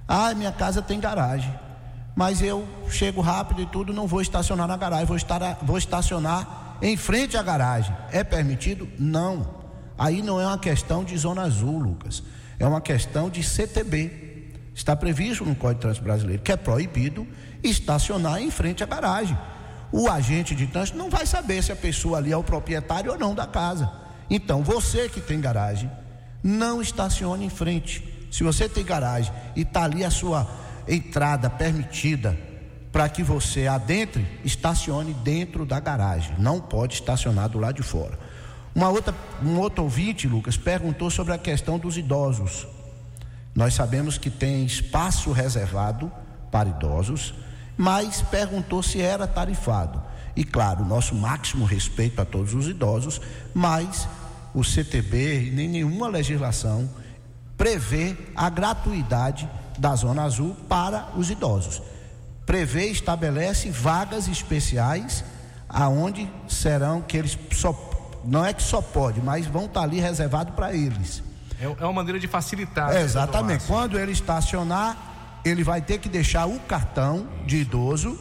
[0.08, 1.52] Ah, minha casa tem garagem,
[2.16, 6.78] mas eu chego rápido e tudo, não vou estacionar na garagem, vou, estar, vou estacionar
[6.82, 7.96] em frente à garagem.
[8.12, 8.88] É permitido?
[8.98, 9.62] Não.
[9.98, 12.24] Aí não é uma questão de zona azul, Lucas.
[12.60, 14.50] É uma questão de CTB.
[14.74, 17.28] Está previsto no Código de Trânsito Brasileiro que é proibido
[17.64, 19.38] estacionar em frente à garagem.
[19.92, 23.20] O agente de trânsito não vai saber se a pessoa ali é o proprietário ou
[23.20, 23.92] não da casa.
[24.30, 25.92] Então, você que tem garagem,
[26.42, 28.28] não estacione em frente.
[28.32, 30.50] Se você tem garagem e está ali a sua
[30.96, 32.38] entrada permitida
[32.92, 36.36] para que você adentre, estacione dentro da garagem.
[36.38, 38.20] Não pode estacionar do lado de fora.
[38.76, 42.68] Uma outra, um outro ouvinte, Lucas, perguntou sobre a questão dos idosos.
[43.56, 46.12] Nós sabemos que tem espaço reservado
[46.52, 47.34] para idosos,
[47.78, 50.02] mas perguntou se era tarifado.
[50.36, 53.22] E claro, nosso máximo respeito a todos os idosos,
[53.54, 54.08] mas
[54.54, 56.90] o CTB nem nenhuma legislação
[57.58, 59.50] prevê a gratuidade
[59.82, 61.82] da Zona Azul para os idosos.
[62.46, 65.26] Prevê e estabelece vagas especiais
[65.68, 67.90] aonde serão que eles só
[68.24, 71.24] não é que só pode, mas vão estar ali reservado para eles.
[71.60, 72.96] É, é uma maneira de facilitar.
[72.96, 73.66] É, exatamente.
[73.66, 78.20] Quando ele estacionar, ele vai ter que deixar o cartão de idoso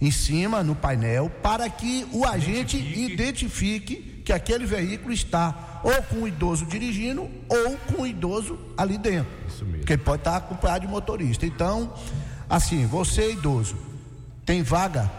[0.00, 3.12] em cima no painel para que o agente Identifique.
[3.12, 8.98] identifique que aquele veículo está ou com o idoso dirigindo ou com o idoso ali
[8.98, 9.30] dentro.
[9.48, 9.78] Isso mesmo.
[9.78, 11.46] Porque pode estar acompanhado de motorista.
[11.46, 11.92] Então,
[12.48, 13.76] assim, você idoso,
[14.44, 15.10] tem vaga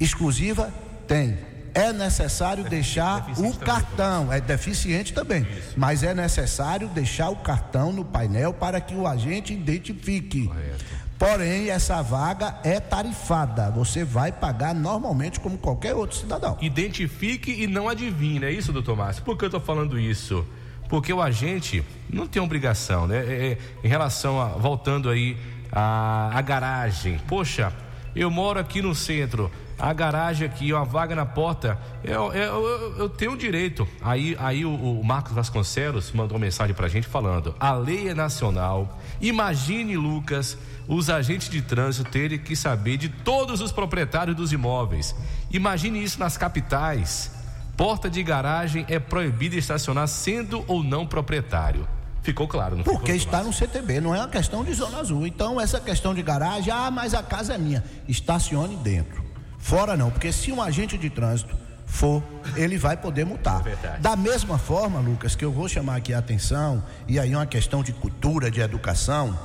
[0.00, 0.72] exclusiva?
[1.06, 1.38] Tem.
[1.74, 7.36] É necessário deixar deficiente o também, cartão, é deficiente também, mas é necessário deixar o
[7.36, 10.48] cartão no painel para que o agente identifique.
[10.48, 11.01] Correto.
[11.22, 13.70] Porém, essa vaga é tarifada.
[13.70, 16.58] Você vai pagar normalmente como qualquer outro cidadão.
[16.60, 19.22] Identifique e não adivinhe, é isso, doutor Márcio?
[19.22, 20.44] Por que eu estou falando isso?
[20.88, 23.18] Porque o agente não tem obrigação, né?
[23.18, 25.36] É, é, em relação a, voltando aí
[25.70, 27.20] a, a garagem.
[27.28, 27.72] Poxa,
[28.16, 32.96] eu moro aqui no centro, a garagem aqui, uma vaga na porta, eu, eu, eu,
[32.98, 33.86] eu tenho direito.
[34.00, 38.14] Aí, aí o, o Marcos Vasconcelos mandou uma mensagem pra gente falando: a lei é
[38.14, 39.00] nacional.
[39.20, 40.56] Imagine, Lucas,
[40.86, 45.14] os agentes de trânsito terem que saber de todos os proprietários dos imóveis.
[45.50, 47.30] Imagine isso nas capitais.
[47.76, 51.88] Porta de garagem é proibida estacionar sendo ou não proprietário.
[52.22, 55.26] Ficou claro, não Porque ficou, está no CTB, não é uma questão de zona azul.
[55.26, 57.82] Então, essa questão de garagem, ah, mas a casa é minha.
[58.06, 59.31] Estacione dentro.
[59.62, 62.22] Fora não, porque se um agente de trânsito for,
[62.56, 63.62] ele vai poder multar.
[63.66, 63.98] É.
[63.98, 67.46] Da mesma forma, Lucas, que eu vou chamar aqui a atenção, e aí é uma
[67.46, 69.38] questão de cultura, de educação,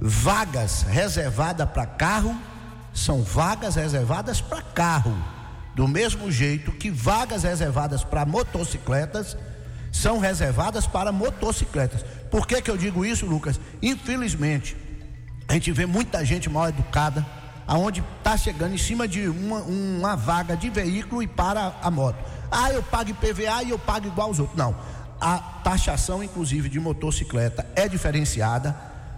[0.00, 2.36] vagas reservadas para carro
[2.92, 5.16] são vagas reservadas para carro.
[5.76, 9.36] Do mesmo jeito que vagas reservadas para motocicletas
[9.92, 12.04] são reservadas para motocicletas.
[12.30, 13.60] Por que, que eu digo isso, Lucas?
[13.80, 14.76] Infelizmente,
[15.46, 17.24] a gente vê muita gente mal educada,
[17.66, 22.16] aonde está chegando em cima de uma, uma vaga de veículo e para a moto.
[22.50, 24.56] Ah, eu pago IPVA e eu pago igual aos outros.
[24.56, 24.74] Não.
[25.20, 28.76] A taxação, inclusive, de motocicleta é diferenciada,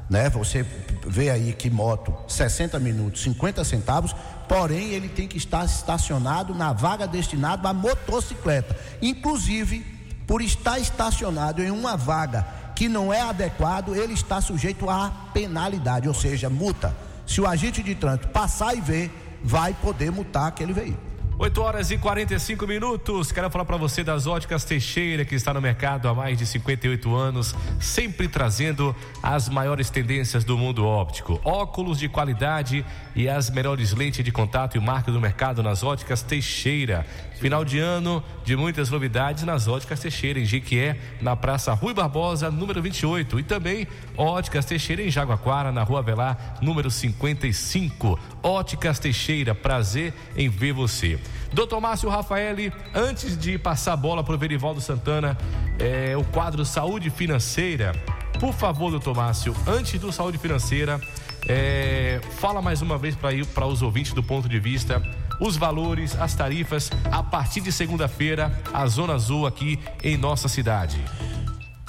[0.08, 0.30] né?
[0.30, 0.64] Você
[1.06, 4.14] vê aí que moto 60 minutos, 50 centavos,
[4.48, 8.76] porém ele tem que estar estacionado na vaga destinada à motocicleta.
[9.02, 9.84] Inclusive,
[10.26, 16.06] por estar estacionado em uma vaga que não é adequado, ele está sujeito à penalidade,
[16.06, 16.94] ou seja, multa.
[17.28, 19.10] Se o agente de trânsito passar e ver,
[19.44, 21.08] vai poder multar aquele veículo.
[21.40, 23.30] 8 horas e 45 minutos.
[23.30, 27.14] Quero falar para você das óticas Teixeira, que está no mercado há mais de 58
[27.14, 31.40] anos, sempre trazendo as maiores tendências do mundo óptico.
[31.44, 36.22] Óculos de qualidade e as melhores lentes de contato e marca do mercado nas óticas
[36.22, 37.06] Teixeira.
[37.38, 42.51] Final de ano de muitas novidades nas óticas Teixeira, em Jequié, na Praça Rui Barbosa,
[42.51, 43.38] número 28.
[43.38, 48.18] E também óticas Teixeira em Jaguaquara, na Rua Velar, número 55.
[48.42, 51.16] Óticas Teixeira, prazer em ver você.
[51.53, 55.38] Doutor Márcio Rafaeli, antes de passar a bola para o Verivaldo Santana,
[55.79, 57.92] é, o quadro Saúde Financeira.
[58.40, 61.01] Por favor, doutor Márcio, antes do Saúde Financeira,
[61.46, 65.01] é, fala mais uma vez para os ouvintes do ponto de vista
[65.40, 71.03] os valores, as tarifas a partir de segunda-feira, a Zona Azul aqui em nossa cidade.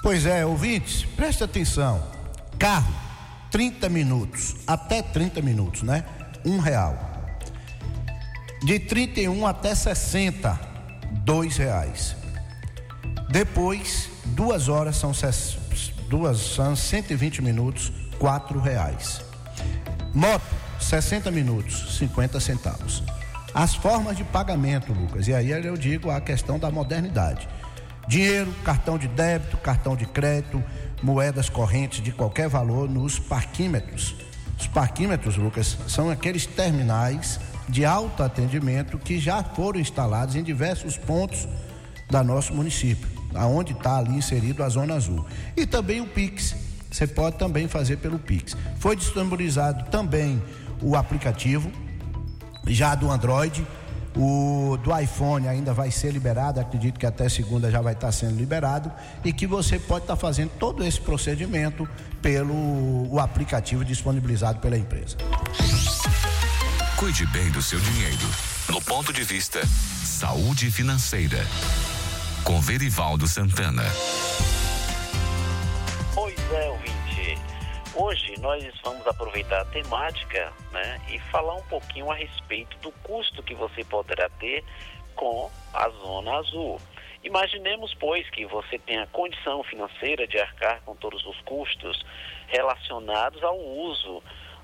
[0.01, 2.01] Pois é, ouvintes, preste atenção.
[2.57, 2.93] Carro,
[3.51, 6.05] 30 minutos, até 30 minutos, né?
[6.45, 6.97] Um real.
[8.63, 10.59] De 31 até 60,
[11.23, 12.15] dois reais.
[13.29, 15.11] Depois, duas horas são,
[16.09, 19.21] duas, são 120 minutos, quatro reais.
[20.13, 20.43] Moto,
[20.79, 23.03] 60 minutos, 50 centavos.
[23.53, 27.47] As formas de pagamento, Lucas, e aí eu digo a questão da modernidade.
[28.07, 30.63] Dinheiro, cartão de débito, cartão de crédito,
[31.01, 34.15] moedas correntes de qualquer valor nos parquímetros.
[34.59, 40.97] Os parquímetros, Lucas, são aqueles terminais de alto atendimento que já foram instalados em diversos
[40.97, 41.47] pontos
[42.09, 45.25] da nosso município, aonde está ali inserido a Zona Azul.
[45.55, 46.55] E também o Pix.
[46.91, 48.57] Você pode também fazer pelo Pix.
[48.79, 50.41] Foi disponibilizado também
[50.81, 51.71] o aplicativo,
[52.69, 53.65] já do Android.
[54.15, 58.35] O do iPhone ainda vai ser liberado, acredito que até segunda já vai estar sendo
[58.35, 58.91] liberado,
[59.23, 61.87] e que você pode estar fazendo todo esse procedimento
[62.21, 62.53] pelo
[63.13, 65.15] o aplicativo disponibilizado pela empresa.
[66.97, 68.27] Cuide bem do seu dinheiro.
[68.67, 71.45] No ponto de vista Saúde Financeira.
[72.43, 73.83] Com Verivaldo Santana.
[77.95, 83.41] Hoje nós vamos aproveitar a temática né, e falar um pouquinho a respeito do custo
[83.41, 84.63] que você poderá ter
[85.15, 86.79] com a Zona Azul.
[87.23, 92.05] Imaginemos, pois, que você tenha condição financeira de arcar com todos os custos
[92.47, 94.23] relacionados ao uso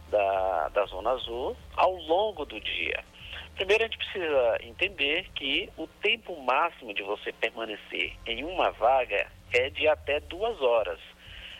[0.09, 3.03] da, da Zona Azul ao longo do dia.
[3.55, 9.27] Primeiro, a gente precisa entender que o tempo máximo de você permanecer em uma vaga
[9.51, 10.99] é de até duas horas.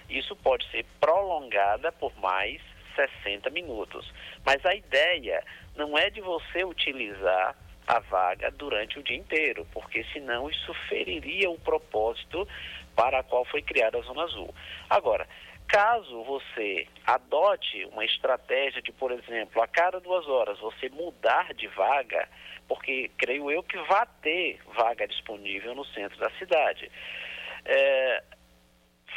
[0.10, 2.62] Isso pode ser prolongada por mais
[2.96, 4.12] 60 minutos.
[4.46, 5.44] Mas a ideia
[5.76, 7.56] não é de você utilizar
[7.88, 12.48] a vaga durante o dia inteiro, porque senão isso feriria o propósito
[12.96, 14.54] para a qual foi criada a Zona Azul.
[14.90, 15.28] Agora,
[15.68, 21.68] caso você adote uma estratégia de, por exemplo, a cada duas horas você mudar de
[21.68, 22.28] vaga,
[22.68, 26.90] porque creio eu que vai ter vaga disponível no centro da cidade.
[27.66, 28.24] É,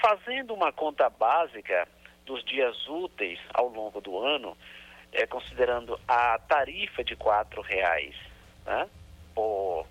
[0.01, 1.87] fazendo uma conta básica
[2.25, 4.57] dos dias úteis ao longo do ano,
[5.13, 7.19] é, considerando a tarifa de R$
[7.65, 8.15] reais
[8.67, 8.89] né,
[9.35, 9.87] por,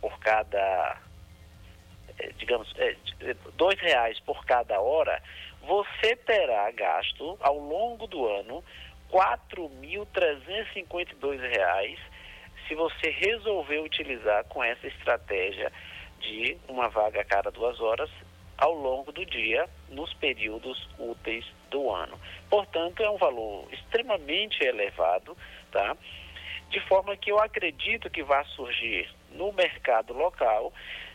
[0.00, 0.96] por cada,
[2.18, 5.20] é, digamos, é, de- dois reais por cada hora,
[5.62, 8.62] você terá gasto ao longo do ano
[9.10, 11.98] 4.352 reais
[12.68, 15.72] se você resolver utilizar com essa estratégia
[16.20, 18.08] de uma vaga a cada duas horas
[18.58, 22.18] ao longo do dia, nos períodos úteis do ano.
[22.48, 25.36] Portanto, é um valor extremamente elevado,
[25.70, 25.96] tá?
[26.70, 30.72] De forma que eu acredito que vai surgir no mercado local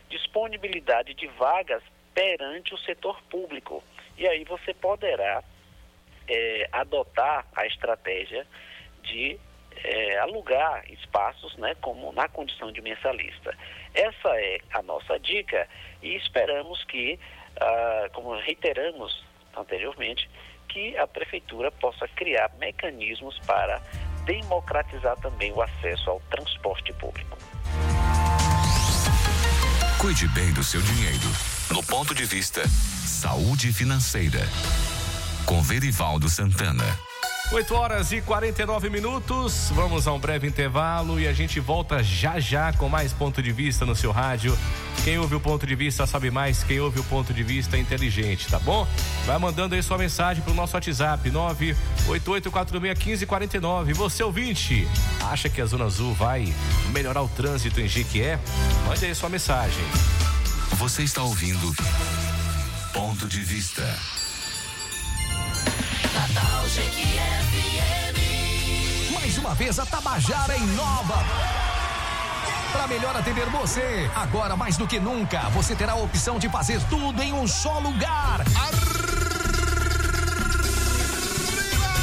[0.08, 1.82] disponibilidade de vagas
[2.14, 3.82] perante o setor público.
[4.16, 5.42] E aí você poderá
[6.28, 8.46] é, adotar a estratégia
[9.02, 9.38] de
[9.84, 13.56] é, alugar espaços né, como na condição de mensalista.
[13.94, 15.68] Essa é a nossa dica
[16.02, 17.18] e esperamos que,
[17.60, 19.24] ah, como reiteramos
[19.56, 20.28] anteriormente,
[20.68, 23.80] que a prefeitura possa criar mecanismos para
[24.24, 27.36] democratizar também o acesso ao transporte público.
[30.00, 31.28] Cuide bem do seu dinheiro.
[31.70, 34.40] No ponto de vista Saúde Financeira.
[35.46, 37.11] Com Verivaldo Santana.
[37.50, 39.70] 8 horas e 49 minutos.
[39.74, 43.52] Vamos a um breve intervalo e a gente volta já já com mais ponto de
[43.52, 44.56] vista no seu rádio.
[45.04, 47.80] Quem ouve o ponto de vista sabe mais, quem ouve o ponto de vista é
[47.80, 48.86] inteligente, tá bom?
[49.26, 53.92] Vai mandando aí sua mensagem pro nosso WhatsApp 988461549.
[53.94, 54.86] Você ouvinte,
[55.30, 56.54] acha que a Zona Azul vai
[56.90, 58.38] melhorar o trânsito em Jequié?
[58.86, 59.84] Mande aí sua mensagem.
[60.76, 61.74] Você está ouvindo
[62.92, 64.21] Ponto de Vista.
[66.12, 66.62] Natal.
[69.12, 71.24] Mais uma vez a Tabajara inova.
[72.72, 76.80] Para melhor atender você, agora mais do que nunca, você terá a opção de fazer
[76.88, 78.40] tudo em um só lugar.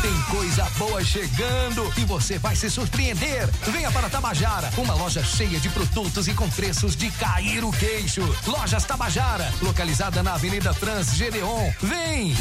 [0.09, 3.47] Tem coisa boa chegando e você vai se surpreender.
[3.71, 8.23] Venha para Tabajara, uma loja cheia de produtos e com preços de cair o queixo.
[8.47, 11.71] Lojas Tabajara, localizada na Avenida Franz Gedeon.
[11.83, 12.35] Vem!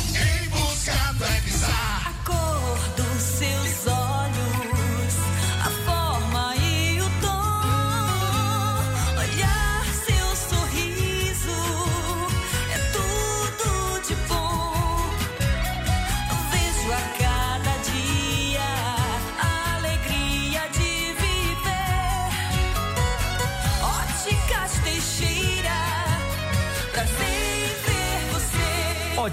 [2.06, 3.07] A cor dos seus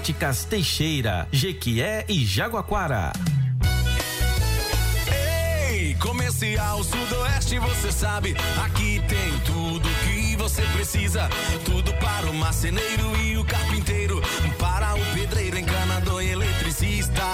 [0.06, 3.12] Óticas Teixeira, Jequié e Jaguaquara.
[5.68, 11.28] Ei, Comercial Sudoeste, você sabe, aqui tem tudo que você precisa.
[11.64, 14.22] Tudo para o marceneiro e o carpinteiro,
[14.60, 17.24] para o pedreiro, encanador e eletricista.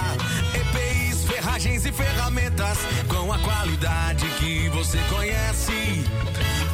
[0.55, 6.07] EPIs, ferragens e ferramentas com a qualidade que você conhece.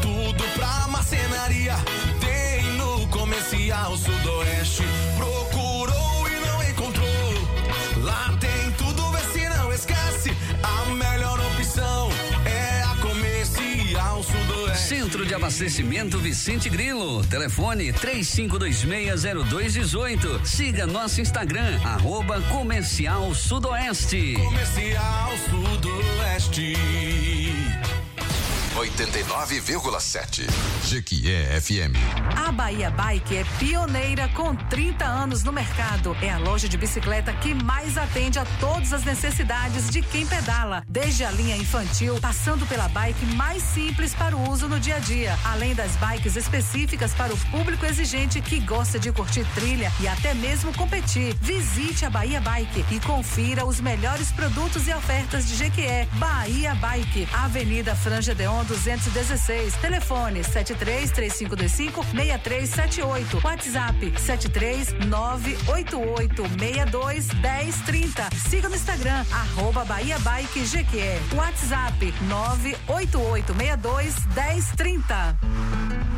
[0.00, 1.74] Tudo pra marcenaria
[2.20, 4.84] tem no Comercial Sudoeste.
[5.16, 5.57] Procurou
[10.28, 10.36] esquece.
[10.62, 12.08] A melhor opção
[12.44, 14.88] é a Comercial Sudoeste.
[14.88, 17.24] Centro de Abastecimento Vicente Grilo.
[17.26, 20.44] Telefone 35260218.
[20.44, 24.34] Siga nosso Instagram, arroba Comercial Sudoeste.
[24.34, 27.47] Comercial Sudoeste.
[28.74, 30.46] 89,7.
[30.84, 31.96] Jequié FM.
[32.36, 36.16] A Bahia Bike é pioneira com 30 anos no mercado.
[36.20, 40.84] É a loja de bicicleta que mais atende a todas as necessidades de quem pedala,
[40.88, 44.98] desde a linha infantil, passando pela bike mais simples para o uso no dia a
[44.98, 50.06] dia, além das bikes específicas para o público exigente que gosta de curtir trilha e
[50.06, 51.34] até mesmo competir.
[51.40, 56.06] Visite a Bahia Bike e confira os melhores produtos e ofertas de Jequié.
[56.14, 59.80] Bahia Bike, Avenida Franja Deon 216.
[59.80, 63.40] Telefone 73 3525 6378.
[63.42, 68.28] WhatsApp 73 988 62 1030.
[68.48, 71.18] Siga no Instagram, arroba Bahia Bike GQE.
[71.34, 76.17] WhatsApp 988 62 1030.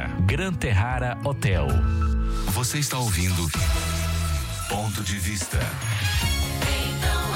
[0.21, 1.67] Gran Terrara Hotel.
[2.47, 3.49] Você está ouvindo
[4.69, 5.59] Ponto de Vista.
[6.63, 7.30] Então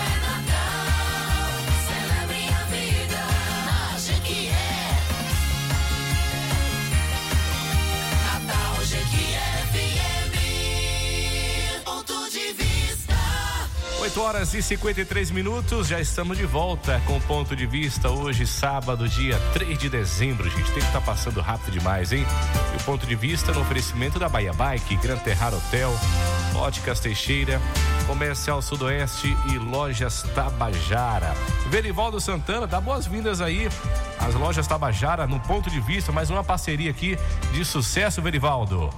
[14.25, 19.07] horas e 53 minutos, já estamos de volta com o ponto de vista hoje, sábado,
[19.07, 20.71] dia 3 de dezembro, gente.
[20.71, 22.25] Tem que estar passando rápido demais, hein?
[22.73, 25.93] E o ponto de vista no oferecimento da Bahia Bike, Gran Terrar Hotel,
[26.55, 27.61] Óticas Teixeira,
[28.07, 31.35] Comercial Sudoeste e Lojas Tabajara.
[31.67, 33.69] Verivaldo Santana, dá boas-vindas aí
[34.19, 37.15] às Lojas Tabajara no ponto de vista, mais uma parceria aqui
[37.53, 38.89] de sucesso, Verivaldo.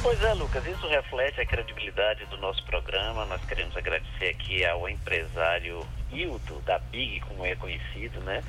[0.00, 3.24] Pois é, Lucas, isso reflete a credibilidade do nosso programa.
[3.26, 8.42] Nós queremos agradecer aqui ao empresário Hildo, da Big, como é conhecido, né?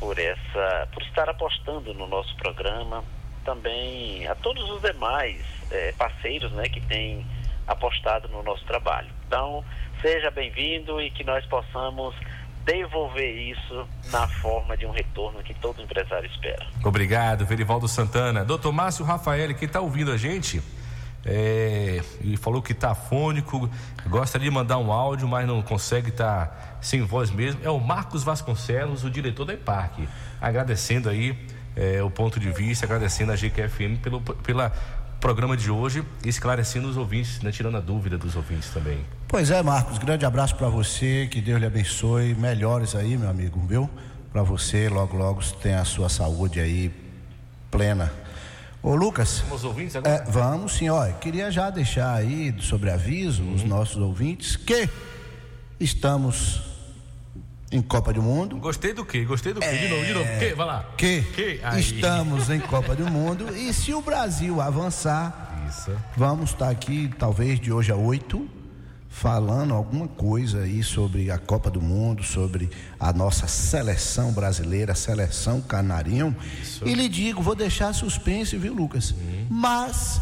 [0.00, 3.04] Por essa, por estar apostando no nosso programa.
[3.44, 7.24] Também a todos os demais eh, parceiros, né, que têm
[7.66, 9.10] apostado no nosso trabalho.
[9.26, 9.64] Então,
[10.02, 12.14] seja bem-vindo e que nós possamos
[12.64, 16.66] devolver isso na forma de um retorno que todo empresário espera.
[16.82, 18.44] Obrigado, Verivaldo Santana.
[18.44, 20.62] Doutor Márcio Rafael, que está ouvindo a gente,
[21.26, 23.68] é, e falou que está afônico,
[24.06, 27.60] gostaria de mandar um áudio, mas não consegue estar sem voz mesmo.
[27.62, 30.08] É o Marcos Vasconcelos, o diretor da EPARC.
[30.40, 31.38] Agradecendo aí
[31.76, 34.72] é, o ponto de vista, agradecendo a GQFM pelo pela
[35.24, 38.98] programa de hoje esclarecendo os ouvintes, né, tirando a dúvida dos ouvintes também.
[39.34, 43.60] Pois é, Marcos, grande abraço para você, que Deus lhe abençoe, melhores aí, meu amigo,
[43.66, 43.90] viu?
[44.32, 46.94] Para você, logo, logo, tenha a sua saúde aí
[47.68, 48.12] plena.
[48.80, 49.42] Ô, Lucas.
[49.48, 50.14] Vamos ouvintes agora?
[50.14, 51.04] É, vamos sim, ó.
[51.14, 53.54] Queria já deixar aí sobre aviso Uhum.
[53.54, 54.88] os nossos ouvintes que
[55.80, 56.62] estamos
[57.72, 58.56] em Copa do Mundo.
[58.58, 59.24] Gostei do quê?
[59.24, 59.66] Gostei do quê?
[59.66, 60.38] De novo, de novo.
[60.38, 60.54] Que?
[60.54, 60.84] Vai lá.
[60.96, 61.60] Que, Que?
[61.76, 65.90] Estamos em Copa do Mundo e se o Brasil avançar, Isso.
[66.16, 68.48] vamos estar aqui talvez de hoje a oito
[69.14, 74.96] falando alguma coisa aí sobre a Copa do Mundo, sobre a nossa seleção brasileira, a
[74.96, 76.36] seleção canarinho.
[76.84, 79.14] E lhe digo, vou deixar suspense, viu, Lucas?
[79.48, 80.20] Mas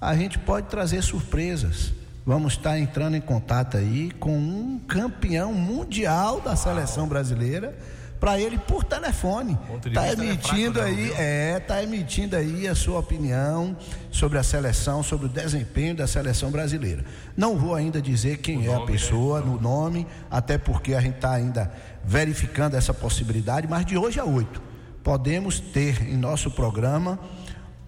[0.00, 1.92] a gente pode trazer surpresas.
[2.26, 7.78] Vamos estar entrando em contato aí com um campeão mundial da seleção brasileira
[8.24, 9.54] para ele por telefone.
[9.82, 11.14] Tá não é emitindo fraco, não, aí, viu?
[11.18, 13.76] é, tá emitindo aí a sua opinião
[14.10, 17.04] sobre a seleção, sobre o desempenho da seleção brasileira.
[17.36, 21.16] Não vou ainda dizer quem é a nome, pessoa, no nome, até porque a gente
[21.16, 21.70] está ainda
[22.02, 24.62] verificando essa possibilidade, mas de hoje a oito
[25.02, 27.18] podemos ter em nosso programa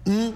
[0.05, 0.35] um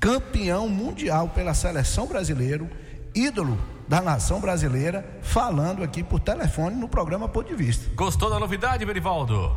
[0.00, 2.66] campeão mundial pela seleção brasileira,
[3.14, 3.58] ídolo
[3.88, 7.90] da nação brasileira, falando aqui por telefone no programa Ponto de Vista.
[7.94, 9.56] Gostou da novidade, Verivaldo?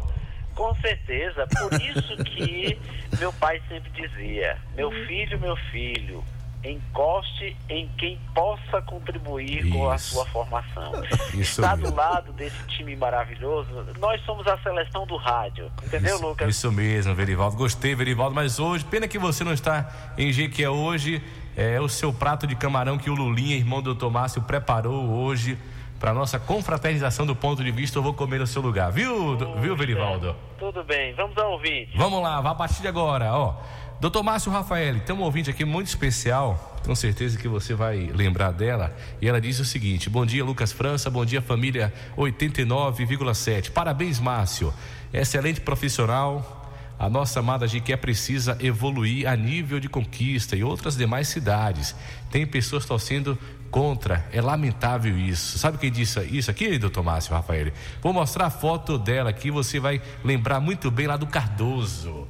[0.56, 2.80] Com certeza, por isso que
[3.20, 6.24] meu pai sempre dizia: meu filho, meu filho,
[6.64, 10.14] encoste em quem possa contribuir com a Isso.
[10.14, 10.92] sua formação.
[11.34, 11.92] Isso Está mesmo.
[11.92, 13.70] do lado desse time maravilhoso.
[14.00, 16.50] Nós somos a seleção do rádio, entendeu, isso, Lucas?
[16.50, 17.58] Isso mesmo, Verivaldo.
[17.58, 18.36] Gostei, Verivaldo.
[18.36, 21.22] Mas hoje, pena que você não está em Jequié hoje.
[21.56, 25.58] É o seu prato de camarão que o Lulinha, irmão do Tomácio, preparou hoje
[26.00, 28.00] para nossa confraternização do ponto de vista.
[28.00, 30.36] Eu vou comer no seu lugar, viu, do- viu, Verivaldo?
[30.58, 31.92] Tudo bem, vamos ao ouvinte.
[31.96, 33.56] Vamos lá, vai a partir de agora, ó.
[34.00, 38.52] Doutor Márcio Rafael, tem um ouvinte aqui muito especial, com certeza que você vai lembrar
[38.52, 38.96] dela.
[39.22, 43.72] E ela diz o seguinte: Bom dia, Lucas França, bom dia, família 89,7.
[43.72, 44.74] Parabéns, Márcio.
[45.14, 46.61] Excelente profissional.
[47.02, 51.96] A nossa amada Jiqué precisa evoluir a nível de conquista e outras demais cidades.
[52.30, 53.36] Tem pessoas torcendo
[53.72, 54.24] contra.
[54.32, 55.58] É lamentável isso.
[55.58, 57.72] Sabe quem disse isso aqui, doutor Márcio Rafael?
[58.04, 62.28] Vou mostrar a foto dela aqui, você vai lembrar muito bem lá do Cardoso.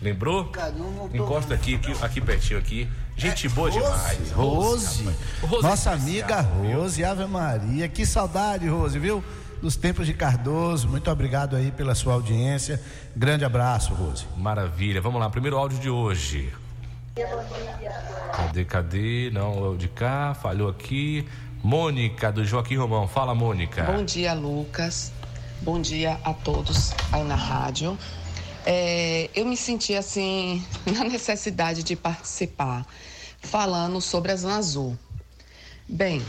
[0.00, 0.52] Lembrou?
[1.12, 2.88] Encosta aqui, aqui, aqui pertinho aqui.
[3.16, 4.30] Gente boa demais.
[4.30, 5.02] Rose.
[5.02, 5.18] rapaz.
[5.42, 6.42] Rose Nossa amiga?
[6.42, 7.88] Rose, Ave Maria.
[7.88, 9.24] Que saudade, Rose, viu?
[9.60, 10.88] Dos tempos de Cardoso.
[10.88, 12.80] Muito obrigado aí pela sua audiência.
[13.16, 14.26] Grande abraço, Rose.
[14.36, 15.00] Maravilha.
[15.00, 16.52] Vamos lá, primeiro áudio de hoje.
[18.32, 19.30] Cadê, cadê?
[19.32, 21.26] Não, é o de cá, falhou aqui.
[21.62, 23.08] Mônica, do Joaquim Romão.
[23.08, 23.82] Fala, Mônica.
[23.84, 25.12] Bom dia, Lucas.
[25.62, 27.98] Bom dia a todos aí na rádio.
[28.66, 32.86] É, eu me senti assim na necessidade de participar,
[33.40, 34.98] falando sobre a Zona Azul.
[35.88, 36.22] Bem,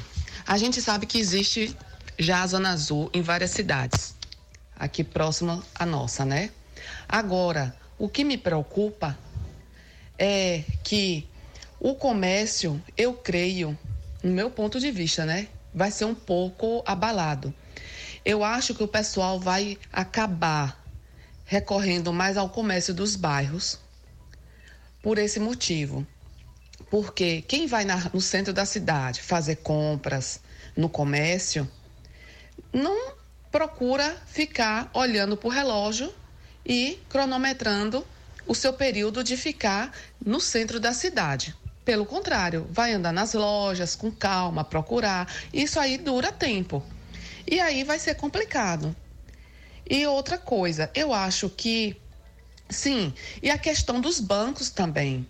[0.45, 1.75] a gente sabe que existe
[2.17, 4.15] já a Zona Azul em várias cidades,
[4.75, 6.49] aqui próximo à nossa, né?
[7.07, 9.17] Agora, o que me preocupa
[10.17, 11.27] é que
[11.79, 13.77] o comércio, eu creio,
[14.23, 17.53] no meu ponto de vista, né, vai ser um pouco abalado.
[18.25, 20.83] Eu acho que o pessoal vai acabar
[21.45, 23.79] recorrendo mais ao comércio dos bairros
[25.01, 26.05] por esse motivo.
[26.89, 30.41] Porque quem vai na- no centro da cidade fazer compras
[30.75, 31.69] no comércio
[32.73, 33.13] não
[33.51, 36.13] procura ficar olhando para o relógio
[36.65, 38.05] e cronometrando
[38.45, 39.91] o seu período de ficar
[40.23, 41.55] no centro da cidade.
[41.83, 45.31] Pelo contrário, vai andar nas lojas com calma, procurar.
[45.53, 46.83] Isso aí dura tempo.
[47.49, 48.95] E aí vai ser complicado.
[49.89, 51.95] E outra coisa, eu acho que
[52.69, 55.25] sim, e a questão dos bancos também.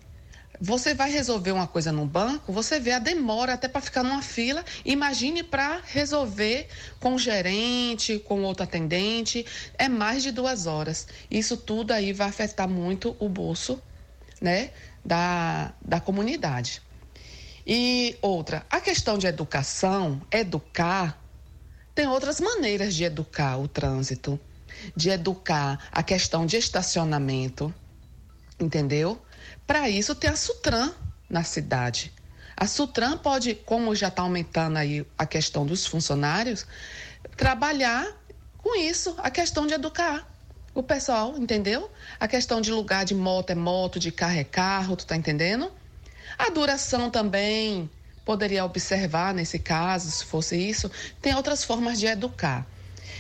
[0.60, 4.24] Você vai resolver uma coisa no banco, você vê a demora até para ficar numa
[4.24, 4.66] fila.
[4.84, 6.68] Imagine para resolver
[7.00, 9.46] com o gerente, com outro atendente,
[9.78, 11.08] é mais de duas horas.
[11.30, 13.82] Isso tudo aí vai afetar muito o bolso,
[14.42, 14.72] né,
[15.06, 16.82] da, da comunidade.
[17.66, 21.22] E outra, a questão de educação, educar,
[21.94, 24.40] tem outras maneiras de educar o trânsito,
[24.96, 27.74] de educar a questão de estacionamento,
[28.60, 29.22] entendeu?
[29.68, 30.92] Para isso tem a Sutran
[31.30, 32.14] na cidade.
[32.56, 36.66] A Sutran pode, como já está aumentando aí a questão dos funcionários,
[37.36, 38.08] trabalhar
[38.58, 40.26] com isso, a questão de educar
[40.74, 41.92] o pessoal, entendeu?
[42.20, 45.72] A questão de lugar de moto é moto, de carro é carro, tu tá entendendo?
[46.38, 47.90] A duração também
[48.24, 50.90] poderia observar nesse caso, se fosse isso.
[51.22, 52.68] Tem outras formas de educar.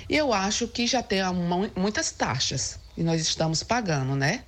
[0.09, 4.43] E eu acho que já tem mu- muitas taxas e nós estamos pagando, né?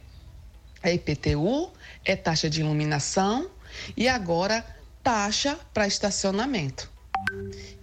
[0.81, 1.73] É IPTU,
[2.05, 3.49] é taxa de iluminação
[3.95, 4.65] e agora
[5.03, 6.89] taxa para estacionamento.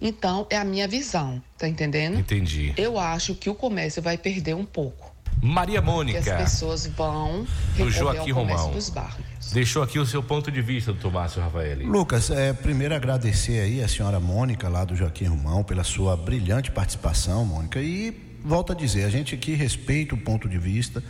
[0.01, 2.19] Então, é a minha visão, tá entendendo?
[2.19, 2.73] Entendi.
[2.75, 5.15] Eu acho que o comércio vai perder um pouco.
[5.41, 7.45] Maria Que Mônica, as pessoas vão
[7.77, 8.71] do Joaquim ao comércio Romão.
[8.71, 9.51] dos bairros.
[9.53, 11.77] Deixou aqui o seu ponto de vista, doutor Márcio Rafael.
[11.85, 16.71] Lucas, é, primeiro agradecer aí a senhora Mônica, lá do Joaquim Romão, pela sua brilhante
[16.71, 17.79] participação, Mônica.
[17.79, 21.03] E volto a dizer, a gente aqui respeita o ponto de vista.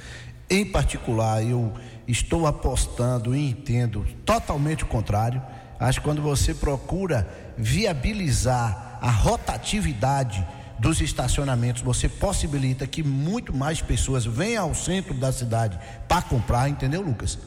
[0.50, 1.74] Em particular, eu
[2.08, 5.42] estou apostando e entendo totalmente o contrário.
[5.80, 7.28] Acho que quando você procura
[7.58, 10.46] viabilizar a rotatividade
[10.80, 15.78] dos estacionamentos, você possibilita que muito mais pessoas venham ao centro da cidade
[16.08, 17.38] para comprar, entendeu, Lucas?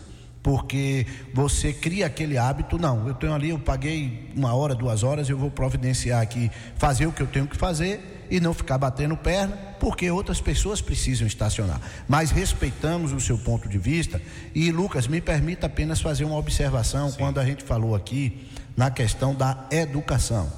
[0.43, 5.29] Porque você cria aquele hábito, não, eu tenho ali, eu paguei uma hora, duas horas,
[5.29, 9.16] eu vou providenciar aqui, fazer o que eu tenho que fazer e não ficar batendo
[9.16, 11.81] perna, porque outras pessoas precisam estacionar.
[12.07, 14.20] Mas respeitamos o seu ponto de vista
[14.55, 19.35] e, Lucas, me permita apenas fazer uma observação quando a gente falou aqui na questão
[19.35, 20.51] da educação.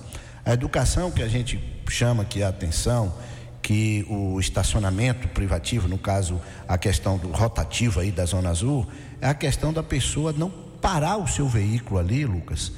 [0.44, 1.58] A educação que a gente
[1.88, 3.14] chama aqui a atenção,
[3.62, 8.86] que o estacionamento privativo, no caso a questão do rotativo aí da Zona Azul,
[9.20, 12.72] é a questão da pessoa não parar o seu veículo ali, Lucas,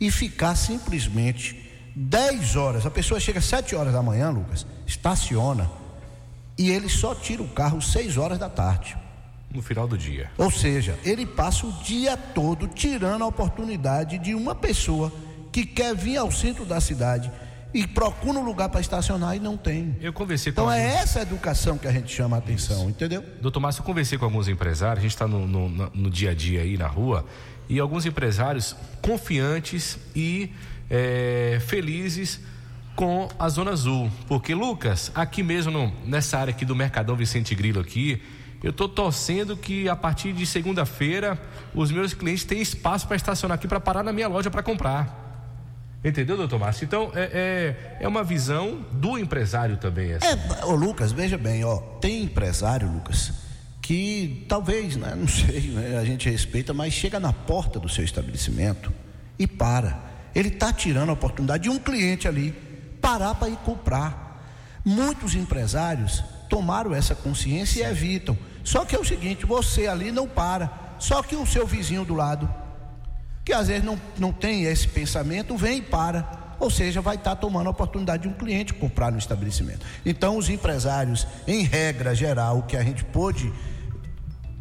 [0.00, 1.67] e ficar simplesmente
[2.00, 2.86] 10 horas.
[2.86, 5.68] A pessoa chega às 7 horas da manhã, Lucas, estaciona,
[6.56, 8.96] e ele só tira o carro 6 horas da tarde.
[9.52, 10.30] No final do dia.
[10.36, 15.10] Ou seja, ele passa o dia todo tirando a oportunidade de uma pessoa
[15.50, 17.32] que quer vir ao centro da cidade
[17.72, 19.96] e procura um lugar para estacionar e não tem.
[20.00, 23.24] Eu conversei com Então é alguns- essa educação que a gente chama a atenção, entendeu?
[23.40, 26.34] Doutor Márcio, eu conversei com alguns empresários, a gente está no- no- no dia a
[26.34, 27.24] dia aí na rua,
[27.68, 30.52] e alguns empresários confiantes e
[30.90, 32.40] eh, felizes
[32.96, 34.10] com a Zona Azul.
[34.26, 38.20] Porque, Lucas, aqui mesmo no- nessa área aqui do Mercadão Vicente Grilo aqui,
[38.62, 41.40] eu estou torcendo que a partir de segunda-feira
[41.74, 45.26] os meus clientes tenham espaço para estacionar aqui para parar na minha loja para comprar.
[46.04, 46.84] Entendeu, doutor Márcio?
[46.84, 50.12] Então, é, é, é uma visão do empresário também.
[50.12, 50.26] Essa.
[50.26, 53.32] É, ô Lucas, veja bem, ó, tem empresário, Lucas,
[53.82, 58.04] que talvez, né, não sei, né, a gente respeita, mas chega na porta do seu
[58.04, 58.92] estabelecimento
[59.38, 60.07] e para.
[60.38, 62.52] Ele está tirando a oportunidade de um cliente ali
[63.00, 64.40] parar para ir comprar.
[64.84, 68.38] Muitos empresários tomaram essa consciência e evitam.
[68.62, 72.14] Só que é o seguinte, você ali não para, só que o seu vizinho do
[72.14, 72.48] lado
[73.44, 76.54] que às vezes não, não tem esse pensamento, vem e para.
[76.60, 79.86] Ou seja, vai estar tomando a oportunidade de um cliente comprar no estabelecimento.
[80.04, 83.50] Então, os empresários, em regra geral, o que a gente pôde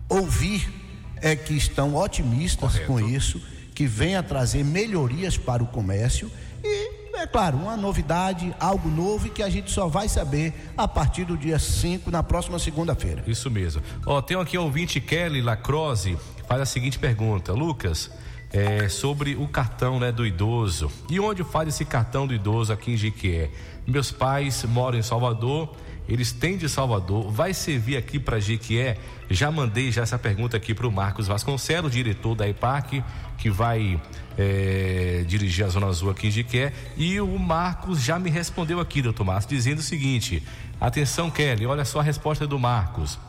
[0.07, 0.73] ouvir
[1.17, 3.41] é que estão otimistas com isso,
[3.78, 6.32] que venha trazer melhorias para o comércio
[6.63, 11.25] e, é claro, uma novidade, algo novo que a gente só vai saber a partir
[11.25, 13.23] do dia 5, na próxima segunda-feira.
[13.28, 13.84] Isso mesmo.
[14.03, 18.09] Ó, tem aqui o ouvinte Kelly Lacrose, que faz a seguinte pergunta: Lucas,
[18.51, 20.91] é, sobre o cartão né, do idoso.
[21.07, 23.51] E onde faz esse cartão do idoso aqui em Jequié?
[23.86, 25.75] Meus pais moram em Salvador,
[26.08, 28.97] eles têm de Salvador, vai servir aqui para Jequié?
[29.30, 33.03] Já mandei já essa pergunta aqui para o Marcos Vasconcelos, diretor da EPAC,
[33.38, 34.01] que vai
[34.38, 36.72] é, dirigir a Zona Azul aqui em Jequié.
[36.95, 40.41] E o Marcos já me respondeu aqui, doutor Márcio, dizendo o seguinte:
[40.80, 43.20] atenção, Kelly, olha só a resposta do Marcos.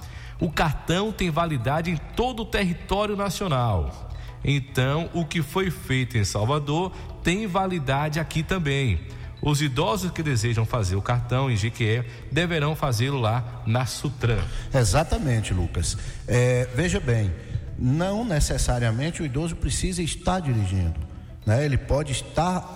[0.40, 4.08] O cartão tem validade em todo o território nacional.
[4.44, 6.92] Então, o que foi feito em Salvador
[7.24, 9.00] tem validade aqui também.
[9.40, 14.42] Os idosos que desejam fazer o cartão em Jequié deverão fazê-lo lá na Sutran.
[14.74, 15.96] Exatamente, Lucas.
[16.26, 17.32] É, veja bem,
[17.78, 20.98] não necessariamente o idoso precisa estar dirigindo.
[21.46, 21.64] Né?
[21.64, 22.74] Ele pode estar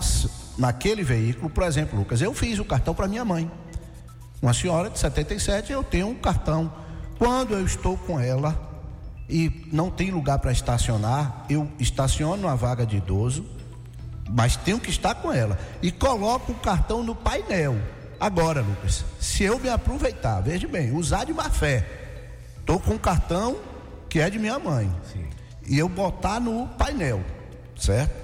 [0.57, 3.51] naquele veículo, por exemplo, Lucas, eu fiz o cartão para minha mãe.
[4.41, 6.73] Uma senhora de 77, eu tenho um cartão.
[7.19, 8.71] Quando eu estou com ela
[9.29, 13.47] e não tem lugar para estacionar, eu estaciono na vaga de idoso,
[14.29, 15.59] mas tenho que estar com ela.
[15.81, 17.77] E coloco o cartão no painel.
[18.19, 21.85] Agora, Lucas, se eu me aproveitar, veja bem, usar de má fé,
[22.61, 23.57] estou com um cartão
[24.09, 24.95] que é de minha mãe.
[25.67, 27.21] e eu botar no painel,
[27.77, 28.15] certo?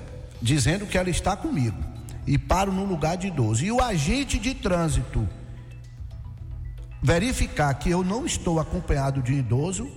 [0.40, 1.82] Dizendo que ela está comigo
[2.26, 3.64] e paro no lugar de idoso.
[3.64, 5.28] E o agente de trânsito
[7.02, 9.90] verificar que eu não estou acompanhado de um idoso,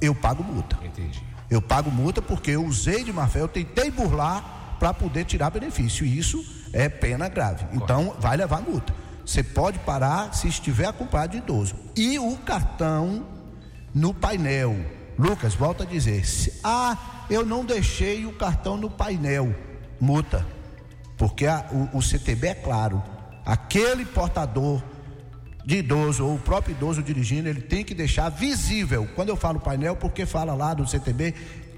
[0.00, 0.78] eu pago multa.
[0.82, 1.22] Entendi.
[1.50, 5.48] Eu pago multa porque eu usei de má fé, eu tentei burlar para poder tirar
[5.48, 6.04] benefício.
[6.04, 7.64] E isso é pena grave.
[7.72, 8.94] Então, vai levar multa.
[9.24, 11.74] Você pode parar se estiver acompanhado de idoso.
[11.96, 13.26] E o cartão
[13.94, 14.76] no painel.
[15.18, 16.22] Lucas, volta a dizer:
[16.62, 19.54] ah, eu não deixei o cartão no painel.
[19.98, 20.46] Multa.
[21.16, 23.02] Porque a- o, o CTB é claro.
[23.46, 24.82] Aquele portador
[25.64, 29.08] de idoso ou o próprio idoso dirigindo, ele tem que deixar visível.
[29.14, 31.34] Quando eu falo painel, porque fala lá do CTB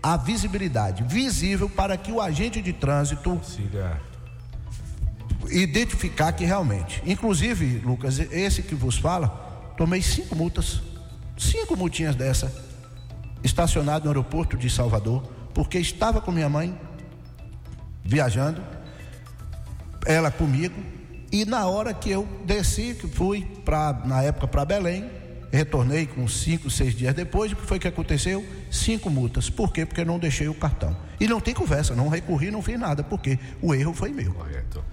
[0.07, 4.01] a visibilidade, visível para que o agente de trânsito Siga.
[5.51, 7.03] identificar que realmente.
[7.05, 9.27] Inclusive, Lucas, esse que vos fala,
[9.77, 10.81] tomei cinco multas,
[11.37, 12.55] cinco multinhas dessa,
[13.43, 16.79] estacionado no aeroporto de Salvador, porque estava com minha mãe
[18.05, 18.63] viajando,
[20.07, 20.81] ela comigo,
[21.33, 25.11] e na hora que eu desci, que fui para na época para Belém,
[25.53, 28.44] retornei com cinco, seis dias depois, o que foi que aconteceu?
[28.70, 29.49] Cinco multas.
[29.49, 29.86] Por quê?
[29.86, 30.97] Porque não deixei o cartão.
[31.18, 34.32] E não tem conversa, não recorri, não fiz nada, porque o erro foi meu.
[34.34, 34.84] Correto.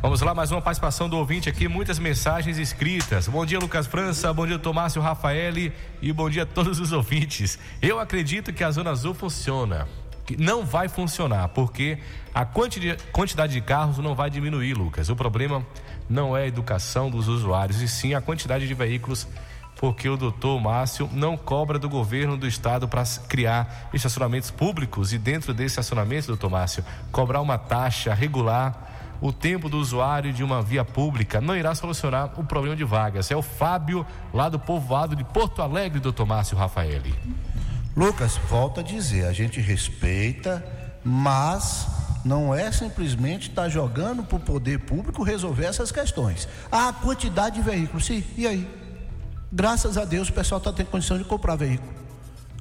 [0.00, 3.28] Vamos lá, mais uma participação do ouvinte aqui, muitas mensagens escritas.
[3.28, 5.72] Bom dia, Lucas França, bom dia, Tomácio Rafaeli
[6.02, 7.58] e bom dia a todos os ouvintes.
[7.80, 9.86] Eu acredito que a Zona Azul funciona.
[10.26, 11.98] Que não vai funcionar, porque
[12.34, 15.10] a quanti- quantidade de carros não vai diminuir, Lucas.
[15.10, 15.64] O problema
[16.08, 19.28] não é a educação dos usuários, e sim a quantidade de veículos,
[19.84, 25.18] porque o doutor Márcio não cobra do governo do estado para criar estacionamentos públicos e
[25.18, 26.82] dentro desse estacionamento, doutor Márcio,
[27.12, 32.32] cobrar uma taxa regular o tempo do usuário de uma via pública não irá solucionar
[32.40, 33.30] o problema de vagas.
[33.30, 37.14] É o Fábio, lá do povoado de Porto Alegre, doutor Márcio Rafaeli.
[37.94, 40.64] Lucas, volta a dizer, a gente respeita,
[41.04, 41.86] mas
[42.24, 46.48] não é simplesmente estar jogando para o poder público resolver essas questões.
[46.72, 48.83] A quantidade de veículos, sim, e aí?
[49.52, 51.92] Graças a Deus o pessoal está tendo condição de comprar veículo.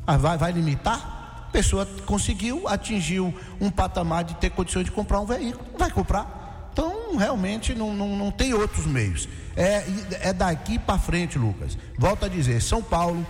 [0.05, 1.45] Ah, vai, vai limitar?
[1.47, 6.69] A pessoa conseguiu, atingiu um patamar de ter condições de comprar um veículo, vai comprar.
[6.71, 9.29] Então, realmente, não, não, não tem outros meios.
[9.55, 9.83] É,
[10.29, 11.77] é daqui para frente, Lucas.
[11.97, 13.23] Volto a dizer, São Paulo,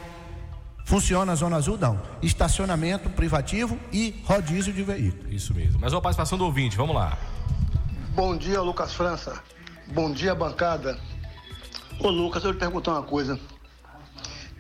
[0.85, 1.77] Funciona a Zona Azul?
[1.77, 1.99] Não.
[2.21, 5.33] Estacionamento privativo e rodízio de veículos.
[5.33, 5.79] Isso mesmo.
[5.79, 7.17] Mas uma participação do ouvinte, vamos lá.
[8.13, 9.41] Bom dia, Lucas França.
[9.87, 10.99] Bom dia, bancada.
[11.99, 13.39] Ô, Lucas, eu lhe perguntar uma coisa.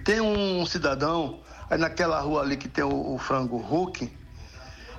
[0.05, 4.11] Tem um cidadão aí naquela rua ali que tem o, o frango Hulk,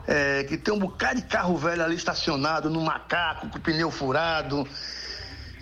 [0.06, 4.66] é, que tem um bocado de carro velho ali estacionado no macaco, com pneu furado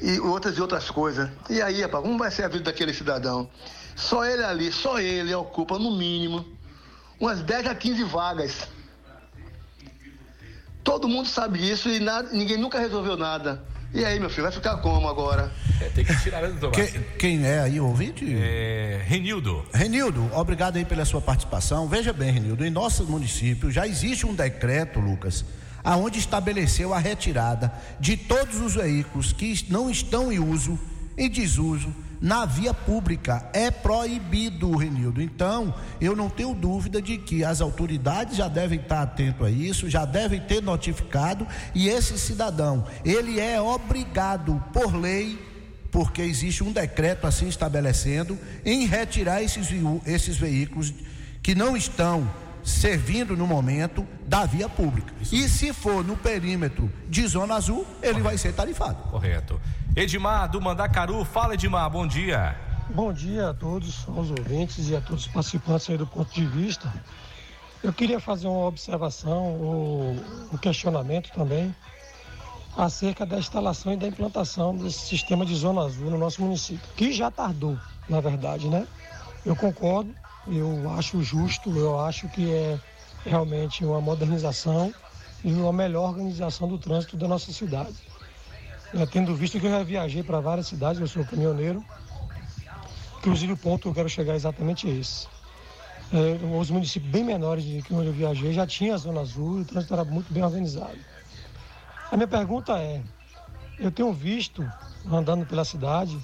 [0.00, 1.30] e outras e outras coisas.
[1.48, 3.48] E aí, rapaz, como vai ser a vida daquele cidadão?
[3.94, 6.44] Só ele ali, só ele ocupa no mínimo
[7.20, 8.68] umas 10 a 15 vagas.
[10.82, 13.64] Todo mundo sabe disso e nada, ninguém nunca resolveu nada.
[13.94, 15.52] E aí, meu filho, vai ficar como agora?
[15.80, 17.04] É, tem que tirar, né, doutor Que- Márcio?
[17.18, 18.24] quem é aí o ouvinte?
[18.26, 19.62] É, Renildo.
[19.72, 21.86] Renildo, obrigado aí pela sua participação.
[21.88, 25.44] Veja bem, Renildo, em nosso município já existe um decreto, Lucas,
[25.84, 27.70] aonde estabeleceu a retirada
[28.00, 30.78] de todos os veículos que não estão em uso,
[31.18, 33.44] em desuso, na via pública.
[33.52, 35.20] É proibido, Renildo.
[35.20, 39.90] Então, eu não tenho dúvida de que as autoridades já devem estar atentos a isso,
[39.90, 45.50] já devem ter notificado e esse cidadão, ele é obrigado por lei
[45.90, 49.68] porque existe um decreto assim estabelecendo em retirar esses,
[50.06, 50.94] esses veículos
[51.42, 52.30] que não estão
[52.64, 55.12] servindo no momento da via pública.
[55.30, 59.10] E se for no perímetro de zona azul, ele vai ser tarifado.
[59.10, 59.60] Correto.
[59.94, 61.22] Edmar, do Mandacaru.
[61.22, 62.56] Fala, Edmar, bom dia.
[62.88, 66.46] Bom dia a todos, aos ouvintes e a todos os participantes aí do ponto de
[66.46, 66.90] vista.
[67.82, 70.16] Eu queria fazer uma observação, ou
[70.50, 71.74] um questionamento também,
[72.74, 77.12] acerca da instalação e da implantação desse sistema de zona azul no nosso município, que
[77.12, 77.78] já tardou,
[78.08, 78.86] na verdade, né?
[79.44, 80.14] Eu concordo,
[80.46, 82.80] eu acho justo, eu acho que é
[83.26, 84.92] realmente uma modernização
[85.44, 87.94] e uma melhor organização do trânsito da nossa cidade.
[89.10, 91.84] Tendo visto que eu já viajei para várias cidades, eu sou caminhoneiro,
[93.22, 95.28] Inclusive o ponto que eu quero chegar é exatamente esse.
[96.12, 99.60] É, os municípios bem menores de que onde eu viajei já tinha a zona azul
[99.60, 100.98] o trânsito era muito bem organizado.
[102.10, 103.00] A minha pergunta é,
[103.78, 104.68] eu tenho visto
[105.08, 106.18] andando pela cidade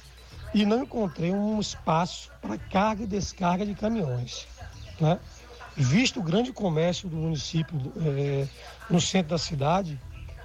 [0.52, 4.48] e não encontrei um espaço para carga e descarga de caminhões.
[5.00, 5.20] Né?
[5.76, 8.48] Visto o grande comércio do município é,
[8.90, 10.00] no centro da cidade,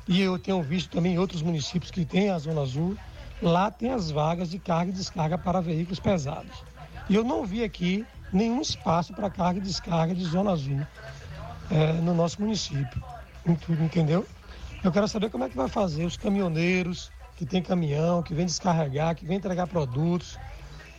[0.07, 2.97] e eu tenho visto também em outros municípios que têm a zona azul,
[3.41, 6.63] lá tem as vagas de carga e descarga para veículos pesados.
[7.09, 10.85] E eu não vi aqui nenhum espaço para carga e descarga de zona azul.
[11.69, 13.01] é, no nosso município.
[13.45, 14.27] Ent- Entendeu?
[14.83, 18.45] Eu quero saber como é que vai fazer os caminhoneiros que tem caminhão, que vem
[18.45, 20.37] descarregar, que vem entregar produtos,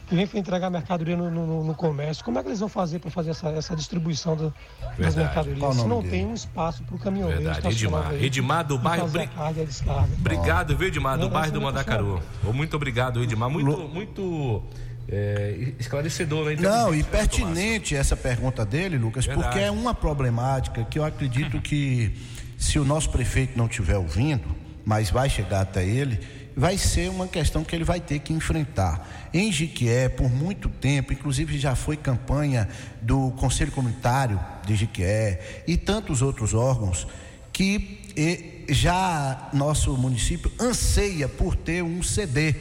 [0.07, 2.25] que vem entregar mercadoria no, no- no comércio.
[2.25, 4.55] Como é que eles vão fazer para fazer essa, essa distribuição do-
[4.99, 5.77] das mercadorias?
[5.77, 6.11] Se não dele?
[6.11, 8.15] tem um espaço para o caminhoneiro Verdade, Edmar.
[8.15, 10.09] Edmar do e bairro Bri- carga e descarga.
[10.19, 12.23] Obrigado, viu, Edmar, do bairro do não, Mandacaru.
[12.53, 13.49] Muito obrigado, Edmar.
[13.49, 14.63] Muito, muito
[15.09, 16.57] é, esclarecedor, né?
[16.57, 19.49] Não, e Inteligente, pertinente essa pergunta dele, Lucas, Verdade.
[19.49, 22.15] porque é uma problemática que eu acredito que
[22.59, 26.21] se o nosso prefeito não estiver ouvindo, mas vai chegar até ele,
[26.57, 29.29] vai ser uma questão que ele vai ter que enfrentar.
[29.33, 32.69] Em Jiquié, por muito tempo, inclusive já foi campanha
[33.03, 37.07] do Conselho Comunitário de Jiquié e tantos outros órgãos
[37.53, 42.55] que já nosso município anseia por ter um CD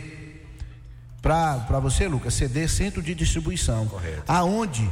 [1.21, 3.89] para você, Lucas, CD Centro de Distribuição,
[4.27, 4.89] aonde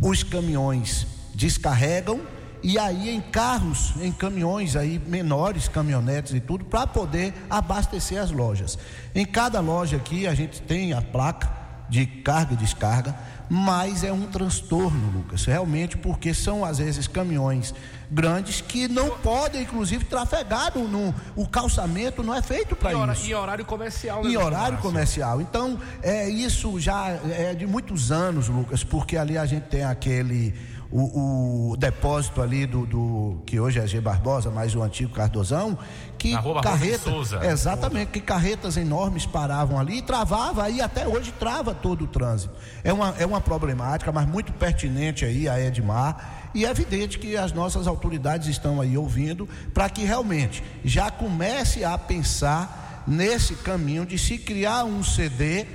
[0.00, 2.20] os caminhões descarregam
[2.64, 8.30] e aí em carros, em caminhões aí menores, caminhonetes e tudo, para poder abastecer as
[8.30, 8.78] lojas.
[9.14, 11.46] Em cada loja aqui a gente tem a placa
[11.90, 13.14] de carga e descarga,
[13.50, 17.74] mas é um transtorno, Lucas, realmente, porque são às vezes caminhões
[18.10, 23.34] grandes que não podem, inclusive, trafegar no, o calçamento não é feito para isso em
[23.34, 25.40] horário comercial, né, em horário comercial.
[25.40, 30.54] Então, é, isso já é de muitos anos, Lucas, porque ali a gente tem aquele.
[30.96, 35.76] O, o depósito ali do, do- que hoje é G Barbosa, mas o antigo Cardozão,
[36.16, 37.44] que Na Rua carreta, Souza.
[37.44, 42.54] exatamente, que carretas enormes paravam ali e travava aí até hoje trava todo o trânsito.
[42.84, 47.36] É uma, é uma problemática, mas muito pertinente aí a Edmar e é evidente que
[47.36, 54.06] as nossas autoridades estão aí ouvindo para que realmente já comece a pensar nesse caminho
[54.06, 55.66] de se criar um CD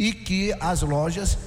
[0.00, 1.38] e que as lojas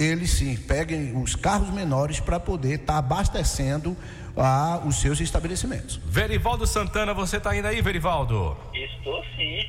[0.00, 3.94] eles sim peguem os carros menores para poder estar abastecendo
[4.34, 5.96] ah, os seus estabelecimentos.
[6.06, 8.56] Verivaldo Santana, você tá indo aí, Verivaldo?
[8.72, 9.68] Estou sim.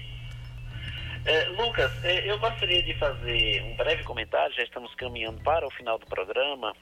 [1.26, 5.72] É, Lucas, é, eu gostaria de fazer um breve comentário, já estamos caminhando para o
[5.72, 6.74] final do programa.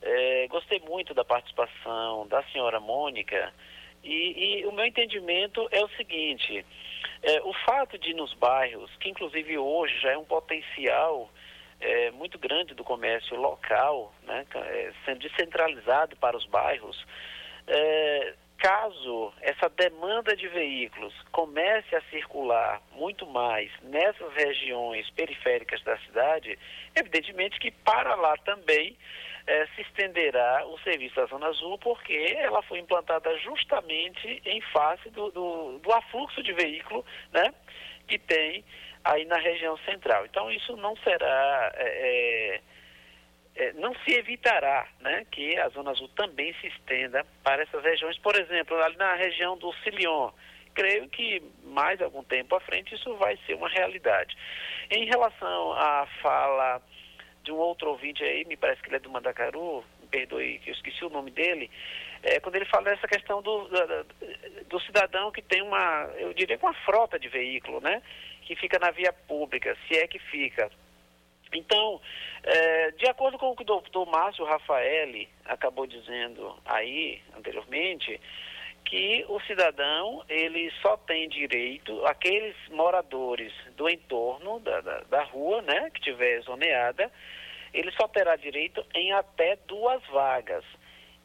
[0.00, 3.52] É, gostei muito da participação da senhora Mônica
[4.04, 6.64] e, e o meu entendimento é o seguinte:
[7.22, 11.28] é, o fato de nos bairros, que inclusive hoje já é um potencial
[11.80, 17.04] é, muito grande do comércio local, né, é, sendo descentralizado para os bairros,
[17.66, 25.96] é, caso essa demanda de veículos comece a circular muito mais nessas regiões periféricas da
[25.98, 26.58] cidade,
[26.94, 28.96] evidentemente que para lá também
[29.46, 35.08] eh, se estenderá o serviço da Zona Azul, porque ela foi implantada justamente em face
[35.10, 37.54] do, do, do afluxo de veículo né,
[38.08, 38.64] que tem
[39.12, 40.24] aí na região central.
[40.26, 41.72] Então isso não será.
[41.76, 42.60] eh, eh,
[43.58, 48.18] é, não se evitará né, que a Zona Azul também se estenda para essas regiões.
[48.18, 50.30] Por exemplo, ali na região do Silion,
[50.74, 54.36] creio que mais algum tempo à frente isso vai ser uma realidade.
[54.90, 56.82] Em relação à fala
[57.44, 60.68] de um outro ouvinte aí, me parece que ele é do Mandacaru, me perdoe que
[60.68, 61.70] eu esqueci o nome dele,
[62.24, 64.04] é, quando ele fala dessa questão do, da-
[64.68, 68.02] do cidadão que tem uma, eu diria que uma frota de veículo, né?
[68.46, 70.70] Que fica na via pública, se é que fica.
[71.52, 72.00] Então,
[72.42, 78.20] eh, de acordo com o que o doutor Márcio Rafaeli acabou dizendo aí anteriormente,
[78.84, 85.60] que o cidadão ele só tem direito, aqueles moradores do entorno da, da, da rua,
[85.62, 87.10] né, que tiver zoneada,
[87.74, 90.64] ele só terá direito em até duas vagas.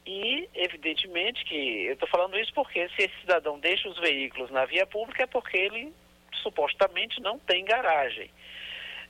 [0.05, 4.65] E, evidentemente, que eu estou falando isso porque se esse cidadão deixa os veículos na
[4.65, 5.93] via pública é porque ele
[6.41, 8.29] supostamente não tem garagem.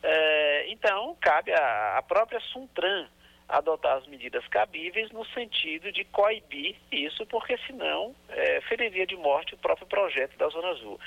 [0.04, 3.08] É, então, cabe à própria Suntran
[3.48, 9.54] adotar as medidas cabíveis no sentido de coibir isso, porque senão é, feriria de morte
[9.54, 11.00] o próprio projeto da Zona Azul.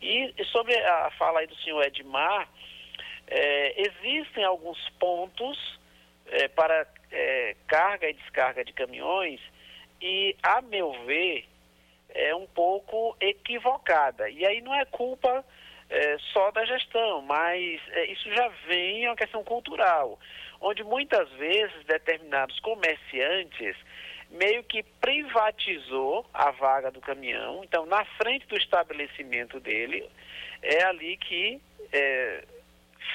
[0.00, 2.48] E, e sobre a fala aí do senhor Edmar,
[3.26, 5.78] é, existem alguns pontos
[6.26, 9.40] é, para é, carga e descarga de caminhões
[10.00, 11.46] e, a meu ver,
[12.08, 14.28] é um pouco equivocada.
[14.30, 15.44] E aí não é culpa
[15.90, 20.18] é, só da gestão, mas é, isso já vem, é uma questão cultural,
[20.60, 23.76] onde muitas vezes determinados comerciantes
[24.30, 30.08] meio que privatizou a vaga do caminhão, então na frente do estabelecimento dele
[30.62, 31.60] é ali que
[31.92, 32.44] é,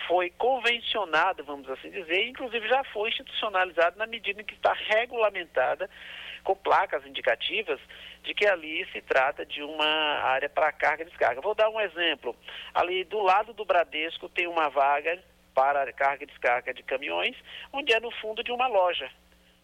[0.07, 5.89] foi convencionado, vamos assim dizer, inclusive já foi institucionalizado na medida em que está regulamentada
[6.45, 7.79] com placas indicativas
[8.23, 11.41] de que ali se trata de uma área para carga e descarga.
[11.41, 12.35] Vou dar um exemplo.
[12.73, 15.21] Ali do lado do Bradesco tem uma vaga
[15.53, 17.35] para carga e descarga de caminhões,
[17.73, 19.09] onde é no fundo de uma loja,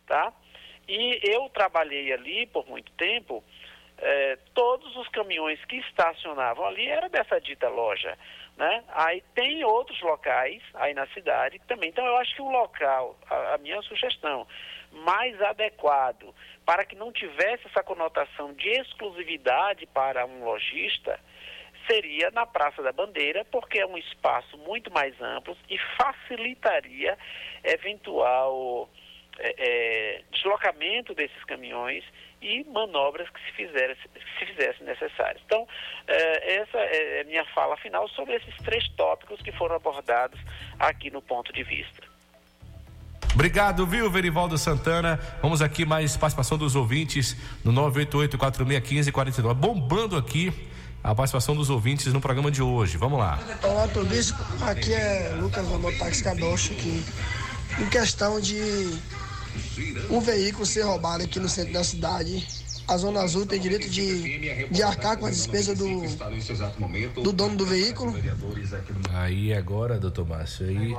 [0.07, 0.33] tá?
[0.87, 3.43] E eu trabalhei ali por muito tempo,
[3.97, 8.17] eh, todos os caminhões que estacionavam ali era dessa dita loja.
[8.57, 8.83] Né?
[8.89, 11.89] Aí tem outros locais aí na cidade também.
[11.89, 14.47] Então eu acho que o local, a, a minha sugestão,
[14.91, 16.33] mais adequado
[16.65, 21.19] para que não tivesse essa conotação de exclusividade para um lojista
[21.87, 27.17] seria na Praça da Bandeira, porque é um espaço muito mais amplo e facilitaria
[27.63, 28.89] eventual
[29.39, 32.03] eh, eh, deslocamento desses caminhões
[32.41, 33.51] e manobras que se,
[34.45, 35.41] fizessem necessárias.
[35.45, 35.67] Então,
[36.07, 40.39] eh, essa é a minha fala final sobre esses três tópicos que foram abordados
[40.79, 42.10] aqui no ponto de vista.
[43.33, 45.17] Obrigado, viu, Verivaldo Santana?
[45.41, 49.53] Vamos aqui mais participação dos ouvintes no 988-461549.
[49.53, 50.51] Bombando aqui
[51.01, 52.97] a participação dos ouvintes no programa de hoje.
[52.97, 53.39] Vamos lá.
[53.63, 54.37] Olá, turbisco.
[54.61, 57.03] Aqui é Lucas do Motaxi Cadocho aqui.
[57.79, 58.99] Em questão de
[60.09, 62.45] um veículo ser roubado aqui no centro da cidade,
[62.91, 66.01] a Zona Azul tem direito de, de arcar com a despesa do,
[67.23, 68.13] do dono do veículo?
[69.13, 70.95] Aí agora, doutor Márcio, aí.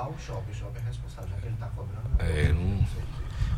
[2.19, 2.83] É, não...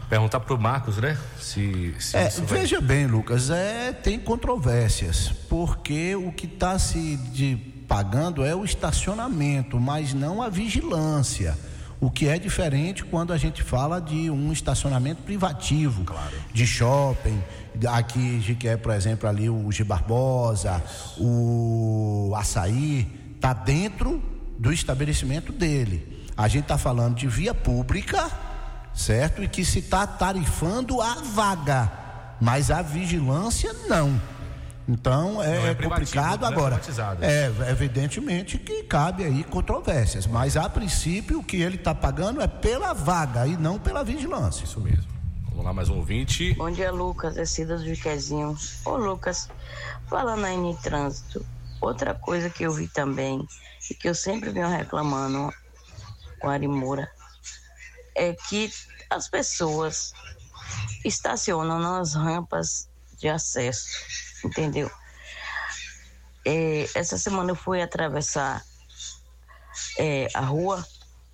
[0.09, 1.19] Perguntar pro Marcos, né?
[1.41, 7.17] Se, se É, vai- veja bem, Lucas, é, tem controvérsias, porque o que está se
[7.17, 7.57] de-
[7.89, 11.57] pagando é o estacionamento, mas não a vigilância.
[12.05, 16.05] O que é diferente quando a gente fala de um estacionamento privativo,
[16.53, 17.43] de shopping,
[17.89, 20.85] aqui de que é, por exemplo, ali o G Barbosa,
[21.17, 24.23] o Açaí, está dentro
[24.59, 26.27] do estabelecimento dele.
[26.37, 28.31] A gente está falando de via pública,
[28.93, 29.43] certo?
[29.43, 31.91] E que se está tarifando a vaga,
[32.39, 34.21] mas a vigilância não.
[34.87, 36.77] Então é, é é complicado é agora.
[36.77, 37.25] privatizado.
[37.25, 42.47] É evidentemente que cabe aí controvérsias, mas a princípio o que ele está pagando é
[42.47, 44.65] pela vaga e não pela vigilância.
[44.65, 45.15] Isso mesmo.
[45.49, 46.53] Vamos lá, mais um ouvinte.
[46.55, 47.37] Bom dia, Lucas.
[47.37, 48.85] É Cida dos Viquezinhos.
[48.85, 49.49] Ô, Lucas,
[50.09, 51.45] falando aí em trânsito,
[51.81, 53.47] outra coisa que eu vi também
[53.91, 55.51] e que eu sempre venho reclamando
[56.41, 57.09] com a Arimura
[58.15, 58.71] é que
[59.09, 60.13] as pessoas
[61.05, 63.87] estacionam nas rampas de acesso,
[64.47, 64.91] entendeu?
[66.47, 68.63] É, essa semana eu fui atravessar
[69.99, 70.87] é, a rua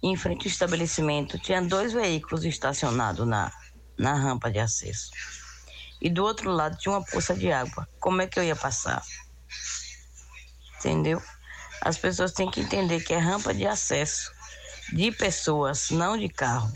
[0.03, 3.53] em frente ao estabelecimento tinha dois veículos estacionados na,
[3.99, 5.11] na rampa de acesso.
[6.01, 7.87] E do outro lado tinha uma poça de água.
[7.99, 9.03] Como é que eu ia passar?
[10.79, 11.23] Entendeu?
[11.83, 14.33] As pessoas têm que entender que é rampa de acesso
[14.93, 16.73] de pessoas, não de carro.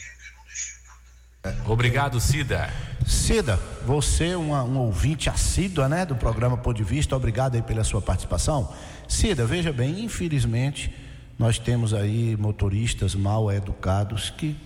[1.67, 2.71] Obrigado, Cida.
[3.07, 7.85] Cida, você uma, um ouvinte assídua, né, do programa Pô de Vista, obrigado aí pela
[7.85, 8.73] sua participação.
[9.07, 10.95] Cida, veja bem, infelizmente
[11.39, 14.57] nós temos aí motoristas mal educados que,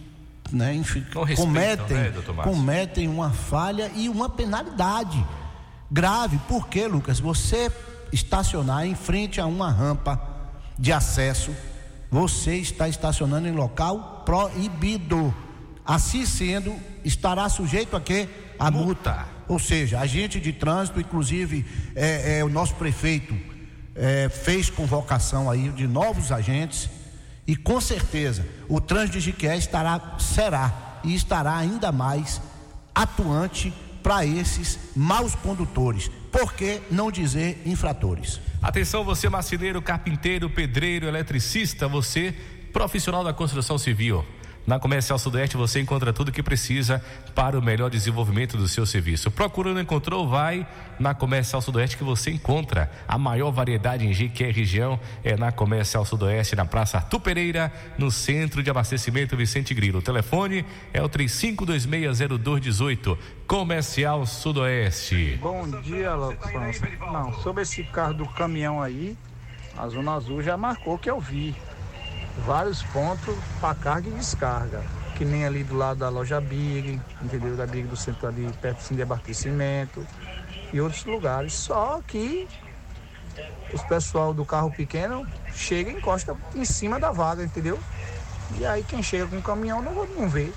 [0.53, 2.13] né, enfim, respeitam, cometem, né,
[2.45, 5.25] cometem uma falha e uma penalidade
[5.91, 6.39] grave.
[6.47, 7.19] Por quê, Lucas?
[7.19, 7.73] Você
[8.13, 10.21] estacionar em frente a uma rampa
[10.79, 11.53] de acesso,
[12.09, 15.35] você está estacionando em local proibido.
[15.89, 18.29] Assim sendo, estará sujeito a quê?
[18.59, 19.27] A multa.
[19.49, 21.65] Ou seja, agente de trânsito, inclusive
[21.97, 23.35] é, é, o nosso prefeito
[23.95, 26.91] é, fez convocação aí de novos agentes
[27.47, 32.39] e com certeza o trânsito de Jiquié estará, será e estará ainda mais
[32.95, 33.73] atuante
[34.03, 36.11] para esses maus condutores.
[36.31, 38.39] Por que não dizer infratores?
[38.61, 42.35] Atenção, você marceneiro, carpinteiro, pedreiro, eletricista, você
[42.75, 44.23] profissional da construção civil.
[44.69, 47.03] Na Comercial Sudeste você encontra tudo o que precisa
[47.35, 49.31] para o melhor desenvolvimento do seu serviço.
[49.31, 50.67] Procurando, encontrou, vai
[51.01, 52.91] na Comercial Sudoeste que você encontra.
[53.09, 58.11] A maior variedade em GQ região é na Comercial Sudoeste, na Praça Artur Pereira, no
[58.11, 60.01] Centro de Abastecimento Vicente Grilo.
[60.01, 63.17] O telefone é o 35260218.
[63.47, 65.39] Comercial Sudoeste.
[65.41, 66.53] Bom dia, Lucas.
[67.11, 69.17] Não, sobre esse carro do caminhão aí,
[69.79, 71.57] a Zona Azul já marcou que eu vi.
[72.45, 74.83] Vários pontos para carga e descarga.
[75.17, 77.57] Que nem ali do lado da loja Big, entendeu?
[77.57, 80.07] Da Big do centro ali, perto de abastecimento.
[80.73, 81.55] E outros lugares.
[81.55, 82.49] Só que
[83.73, 87.79] os pessoal do carro pequeno chega e encosta em cima da vaga, entendeu?
[88.57, 90.53] E aí quem chega com o caminhão não, não vê.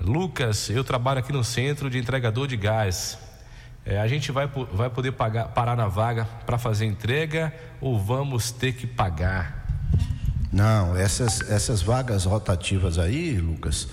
[0.00, 3.18] Lucas, eu trabalho aqui no centro de entregador de gás.
[3.84, 8.52] É, a gente vai, vai poder pagar, parar na vaga para fazer entrega ou vamos
[8.52, 9.66] ter que pagar?
[10.52, 13.88] Não, essas, essas vagas rotativas aí, Lucas,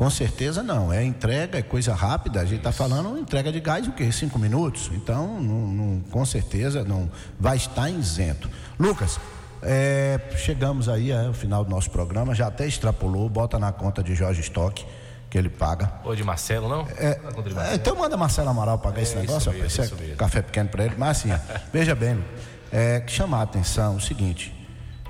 [0.00, 0.90] com certeza não.
[0.90, 2.40] É entrega, é coisa rápida.
[2.40, 4.10] A gente está falando entrega de gás o quê?
[4.10, 4.90] Cinco minutos?
[4.94, 8.48] Então, não, não- com certeza não vai estar isento.
[8.78, 9.20] Lucas,
[9.62, 14.14] é, chegamos aí ao final do nosso programa, já até extrapolou, bota na conta de
[14.14, 14.86] Jorge Stock,
[15.28, 15.92] que ele paga.
[16.02, 16.88] Ou de Marcelo, não?
[16.96, 17.74] É, É, Marcelo.
[17.74, 19.90] então manda Marcelo Amaral pagar esse É, negócio, isso rapaz.
[19.90, 20.94] mesmo, Isso é café pequeno para ele.
[20.96, 21.28] Mas assim,
[21.70, 22.24] veja bem,
[22.72, 24.50] é, chamar a atenção o seguinte: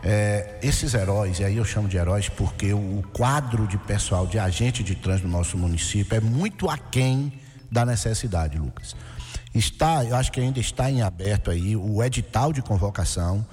[0.02, 4.38] é, esses heróis, e aí eu chamo de heróis porque o quadro de pessoal, de
[4.38, 7.32] agente de trânsito do nosso município é muito aquém
[7.70, 8.96] da necessidade, Lucas.
[9.54, 13.44] Está, eu acho que ainda está em aberto aí o edital de convocação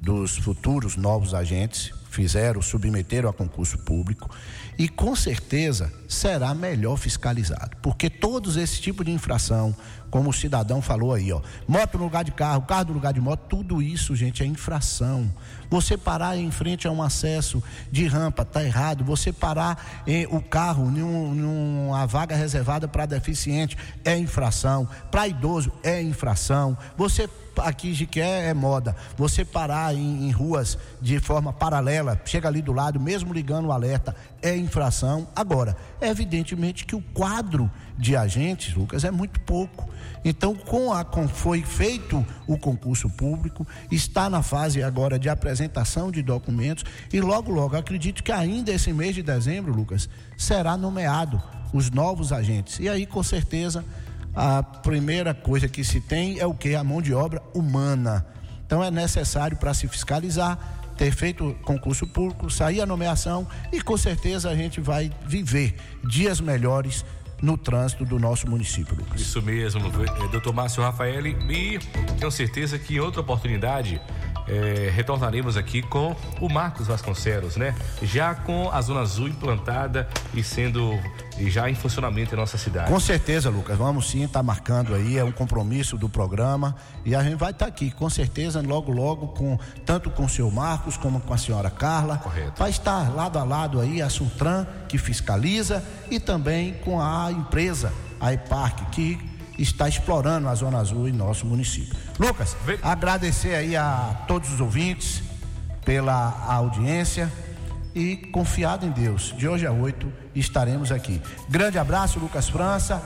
[0.00, 4.28] dos futuros novos agentes, fizeram, submeteram a concurso público
[4.76, 9.74] e com certeza será melhor fiscalizado, porque todos esse tipo de infração,
[10.10, 13.20] como o cidadão falou aí, ó, moto no lugar de carro, carro no lugar de
[13.20, 15.32] moto, tudo isso, gente, é infração.
[15.70, 19.02] Você parar em frente a um acesso de rampa, tá errado.
[19.04, 24.86] Você parar em, o carro em uma vaga reservada para deficiente é infração.
[25.10, 26.76] Para idoso é infração.
[26.94, 27.26] Você
[27.60, 28.94] aqui de que é, é moda.
[29.16, 33.72] Você parar em, em ruas de forma paralela, chega ali do lado, mesmo ligando o
[33.72, 35.28] alerta, é infração.
[35.34, 39.88] Agora, é evidentemente que o quadro de agentes, Lucas, é muito pouco.
[40.24, 46.10] Então, com a com foi feito o concurso público, está na fase agora de apresentação
[46.10, 51.42] de documentos e logo logo, acredito que ainda esse mês de dezembro, Lucas, será nomeado
[51.72, 52.78] os novos agentes.
[52.78, 53.84] E aí, com certeza,
[54.34, 56.74] a primeira coisa que se tem é o que?
[56.74, 58.26] A mão de obra humana.
[58.64, 60.58] Então é necessário para se fiscalizar,
[61.02, 65.74] ter feito concurso público, sair a nomeação e com certeza a gente vai viver
[66.04, 67.04] dias melhores
[67.42, 69.20] no trânsito do nosso município, Lucas.
[69.20, 69.90] Isso mesmo,
[70.30, 71.26] doutor Márcio Rafael.
[71.26, 71.80] E
[72.20, 74.00] tenho certeza que em outra oportunidade
[74.48, 77.74] eh, retornaremos aqui com o Marcos Vasconcelos, né?
[78.02, 80.98] Já com a Zona Azul implantada e sendo
[81.48, 82.90] já em funcionamento em nossa cidade.
[82.90, 83.76] Com certeza, Lucas.
[83.76, 86.76] Vamos sim estar marcando aí, é um compromisso do programa.
[87.04, 90.52] E a gente vai estar aqui, com certeza, logo, logo, com tanto com o senhor
[90.52, 92.18] Marcos como com a senhora Carla.
[92.18, 92.58] Correto.
[92.58, 97.92] Vai estar lado a lado aí a Sutran, que fiscaliza, e também com a empresa,
[98.20, 99.31] a EPARC, que
[99.62, 101.94] está explorando a Zona Azul em nosso município.
[102.18, 105.22] Lucas, agradecer aí a todos os ouvintes
[105.84, 107.30] pela audiência
[107.94, 109.34] e confiado em Deus.
[109.36, 111.20] De hoje a oito estaremos aqui.
[111.48, 113.02] Grande abraço, Lucas França.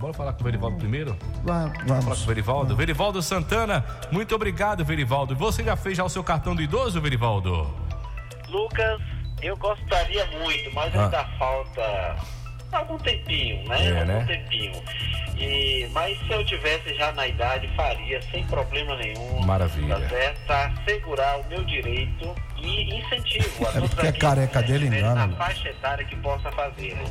[0.00, 1.16] Bora falar com o Verivaldo primeiro?
[1.44, 2.04] Va- Falar Vamos.
[2.18, 2.74] com o Verivaldo.
[2.76, 5.36] Verivaldo Santana, muito obrado, Verivaldo.
[5.36, 7.70] Você já fez já o seu cartão do idoso, Verivaldo?
[8.48, 9.00] Lucas,
[9.42, 11.04] eu gostaria muito, mas Ah.
[11.04, 12.16] ainda falta
[12.72, 13.86] algum tempinho, né?
[13.86, 14.24] É, algum né?
[14.26, 14.82] tempinho.
[15.36, 19.40] E, mas se eu tivesse já na idade, faria sem problema nenhum.
[19.46, 19.98] Maravilha.
[19.98, 20.40] Tá certo?
[20.46, 25.24] Pra assegurar o meu direito e incentivo a É todos aqueles careca dele engana, na
[25.24, 25.36] Lu.
[25.36, 27.04] faixa etária que possa fazê-lo.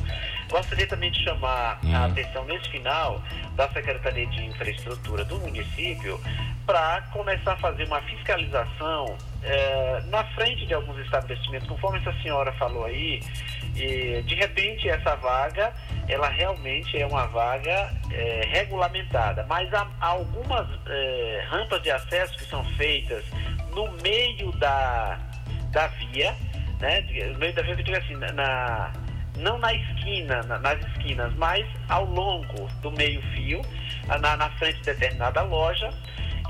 [0.48, 1.94] Gostaria também de chamar Hum.
[1.94, 3.20] a atenção nesse final
[3.56, 6.20] da Secretaria de Infraestrutura do município
[6.66, 12.52] para começar a fazer uma fiscalização eh, na frente de alguns estabelecimentos, conforme essa senhora
[12.52, 13.20] falou aí,
[13.76, 15.72] e, de repente essa vaga,
[16.08, 22.44] ela realmente é uma vaga eh, regulamentada, mas há, algumas eh, rampas de acesso que
[22.44, 23.24] são feitas
[23.74, 25.18] no meio da,
[25.70, 26.34] da via,
[26.80, 27.00] né?
[27.32, 28.92] No meio da via que assim, na-
[29.38, 33.62] não na esquina, na- nas esquinas, mas ao longo do meio-fio,
[34.08, 35.90] ah, na, na frente de determinada loja.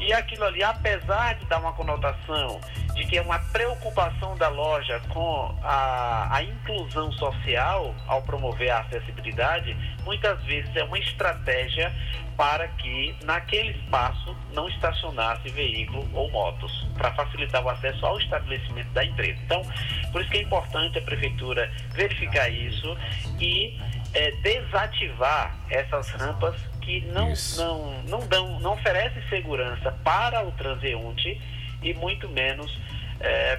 [0.01, 2.59] E aquilo ali, apesar de dar uma conotação
[2.95, 8.81] de que é uma preocupação da loja com a, a inclusão social ao promover a
[8.81, 11.95] acessibilidade, muitas vezes é uma estratégia
[12.37, 18.91] para que naquele espaço não estacionasse veículo ou motos, para facilitar o acesso ao estabelecimento
[18.93, 19.39] da empresa.
[19.45, 19.63] Então,
[20.11, 22.97] por isso que é importante a prefeitura verificar isso
[23.39, 23.79] e
[24.15, 31.41] eh, desativar essas rampas que não, não, não, dão, não oferecem segurança para o transeunte
[31.83, 32.77] e muito menos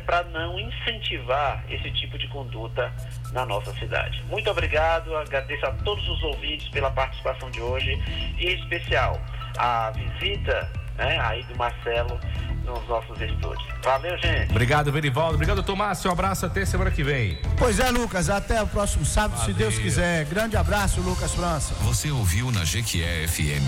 [0.06, 2.92] para não incentivar esse tipo de conduta
[3.32, 4.22] na nossa cidade.
[4.24, 7.92] Muito obrigado, agradeço a todos os ouvintes pela participação de hoje
[8.40, 9.22] e em especial
[9.58, 12.20] a visita né, aí do Marcelo
[12.66, 13.64] nos nossos estúdios.
[13.84, 14.52] Valeu, gente!
[14.52, 15.36] Obrigado, Verivaldo.
[15.36, 16.06] Obrigado, Tomás.
[16.06, 17.40] Um abraço até semana que vem.
[17.58, 19.58] Pois é, Lucas, até o próximo sábado, se Valeu.
[19.58, 20.26] Deus quiser.
[20.26, 21.74] Grande abraço, Lucas França.
[21.82, 23.68] Você ouviu na Jequié FM.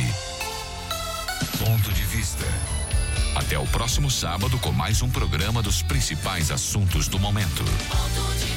[1.60, 2.46] Ponto de vista.
[3.36, 7.64] Até o próximo sábado com mais um programa dos principais assuntos do momento.
[7.64, 8.54] Ponto de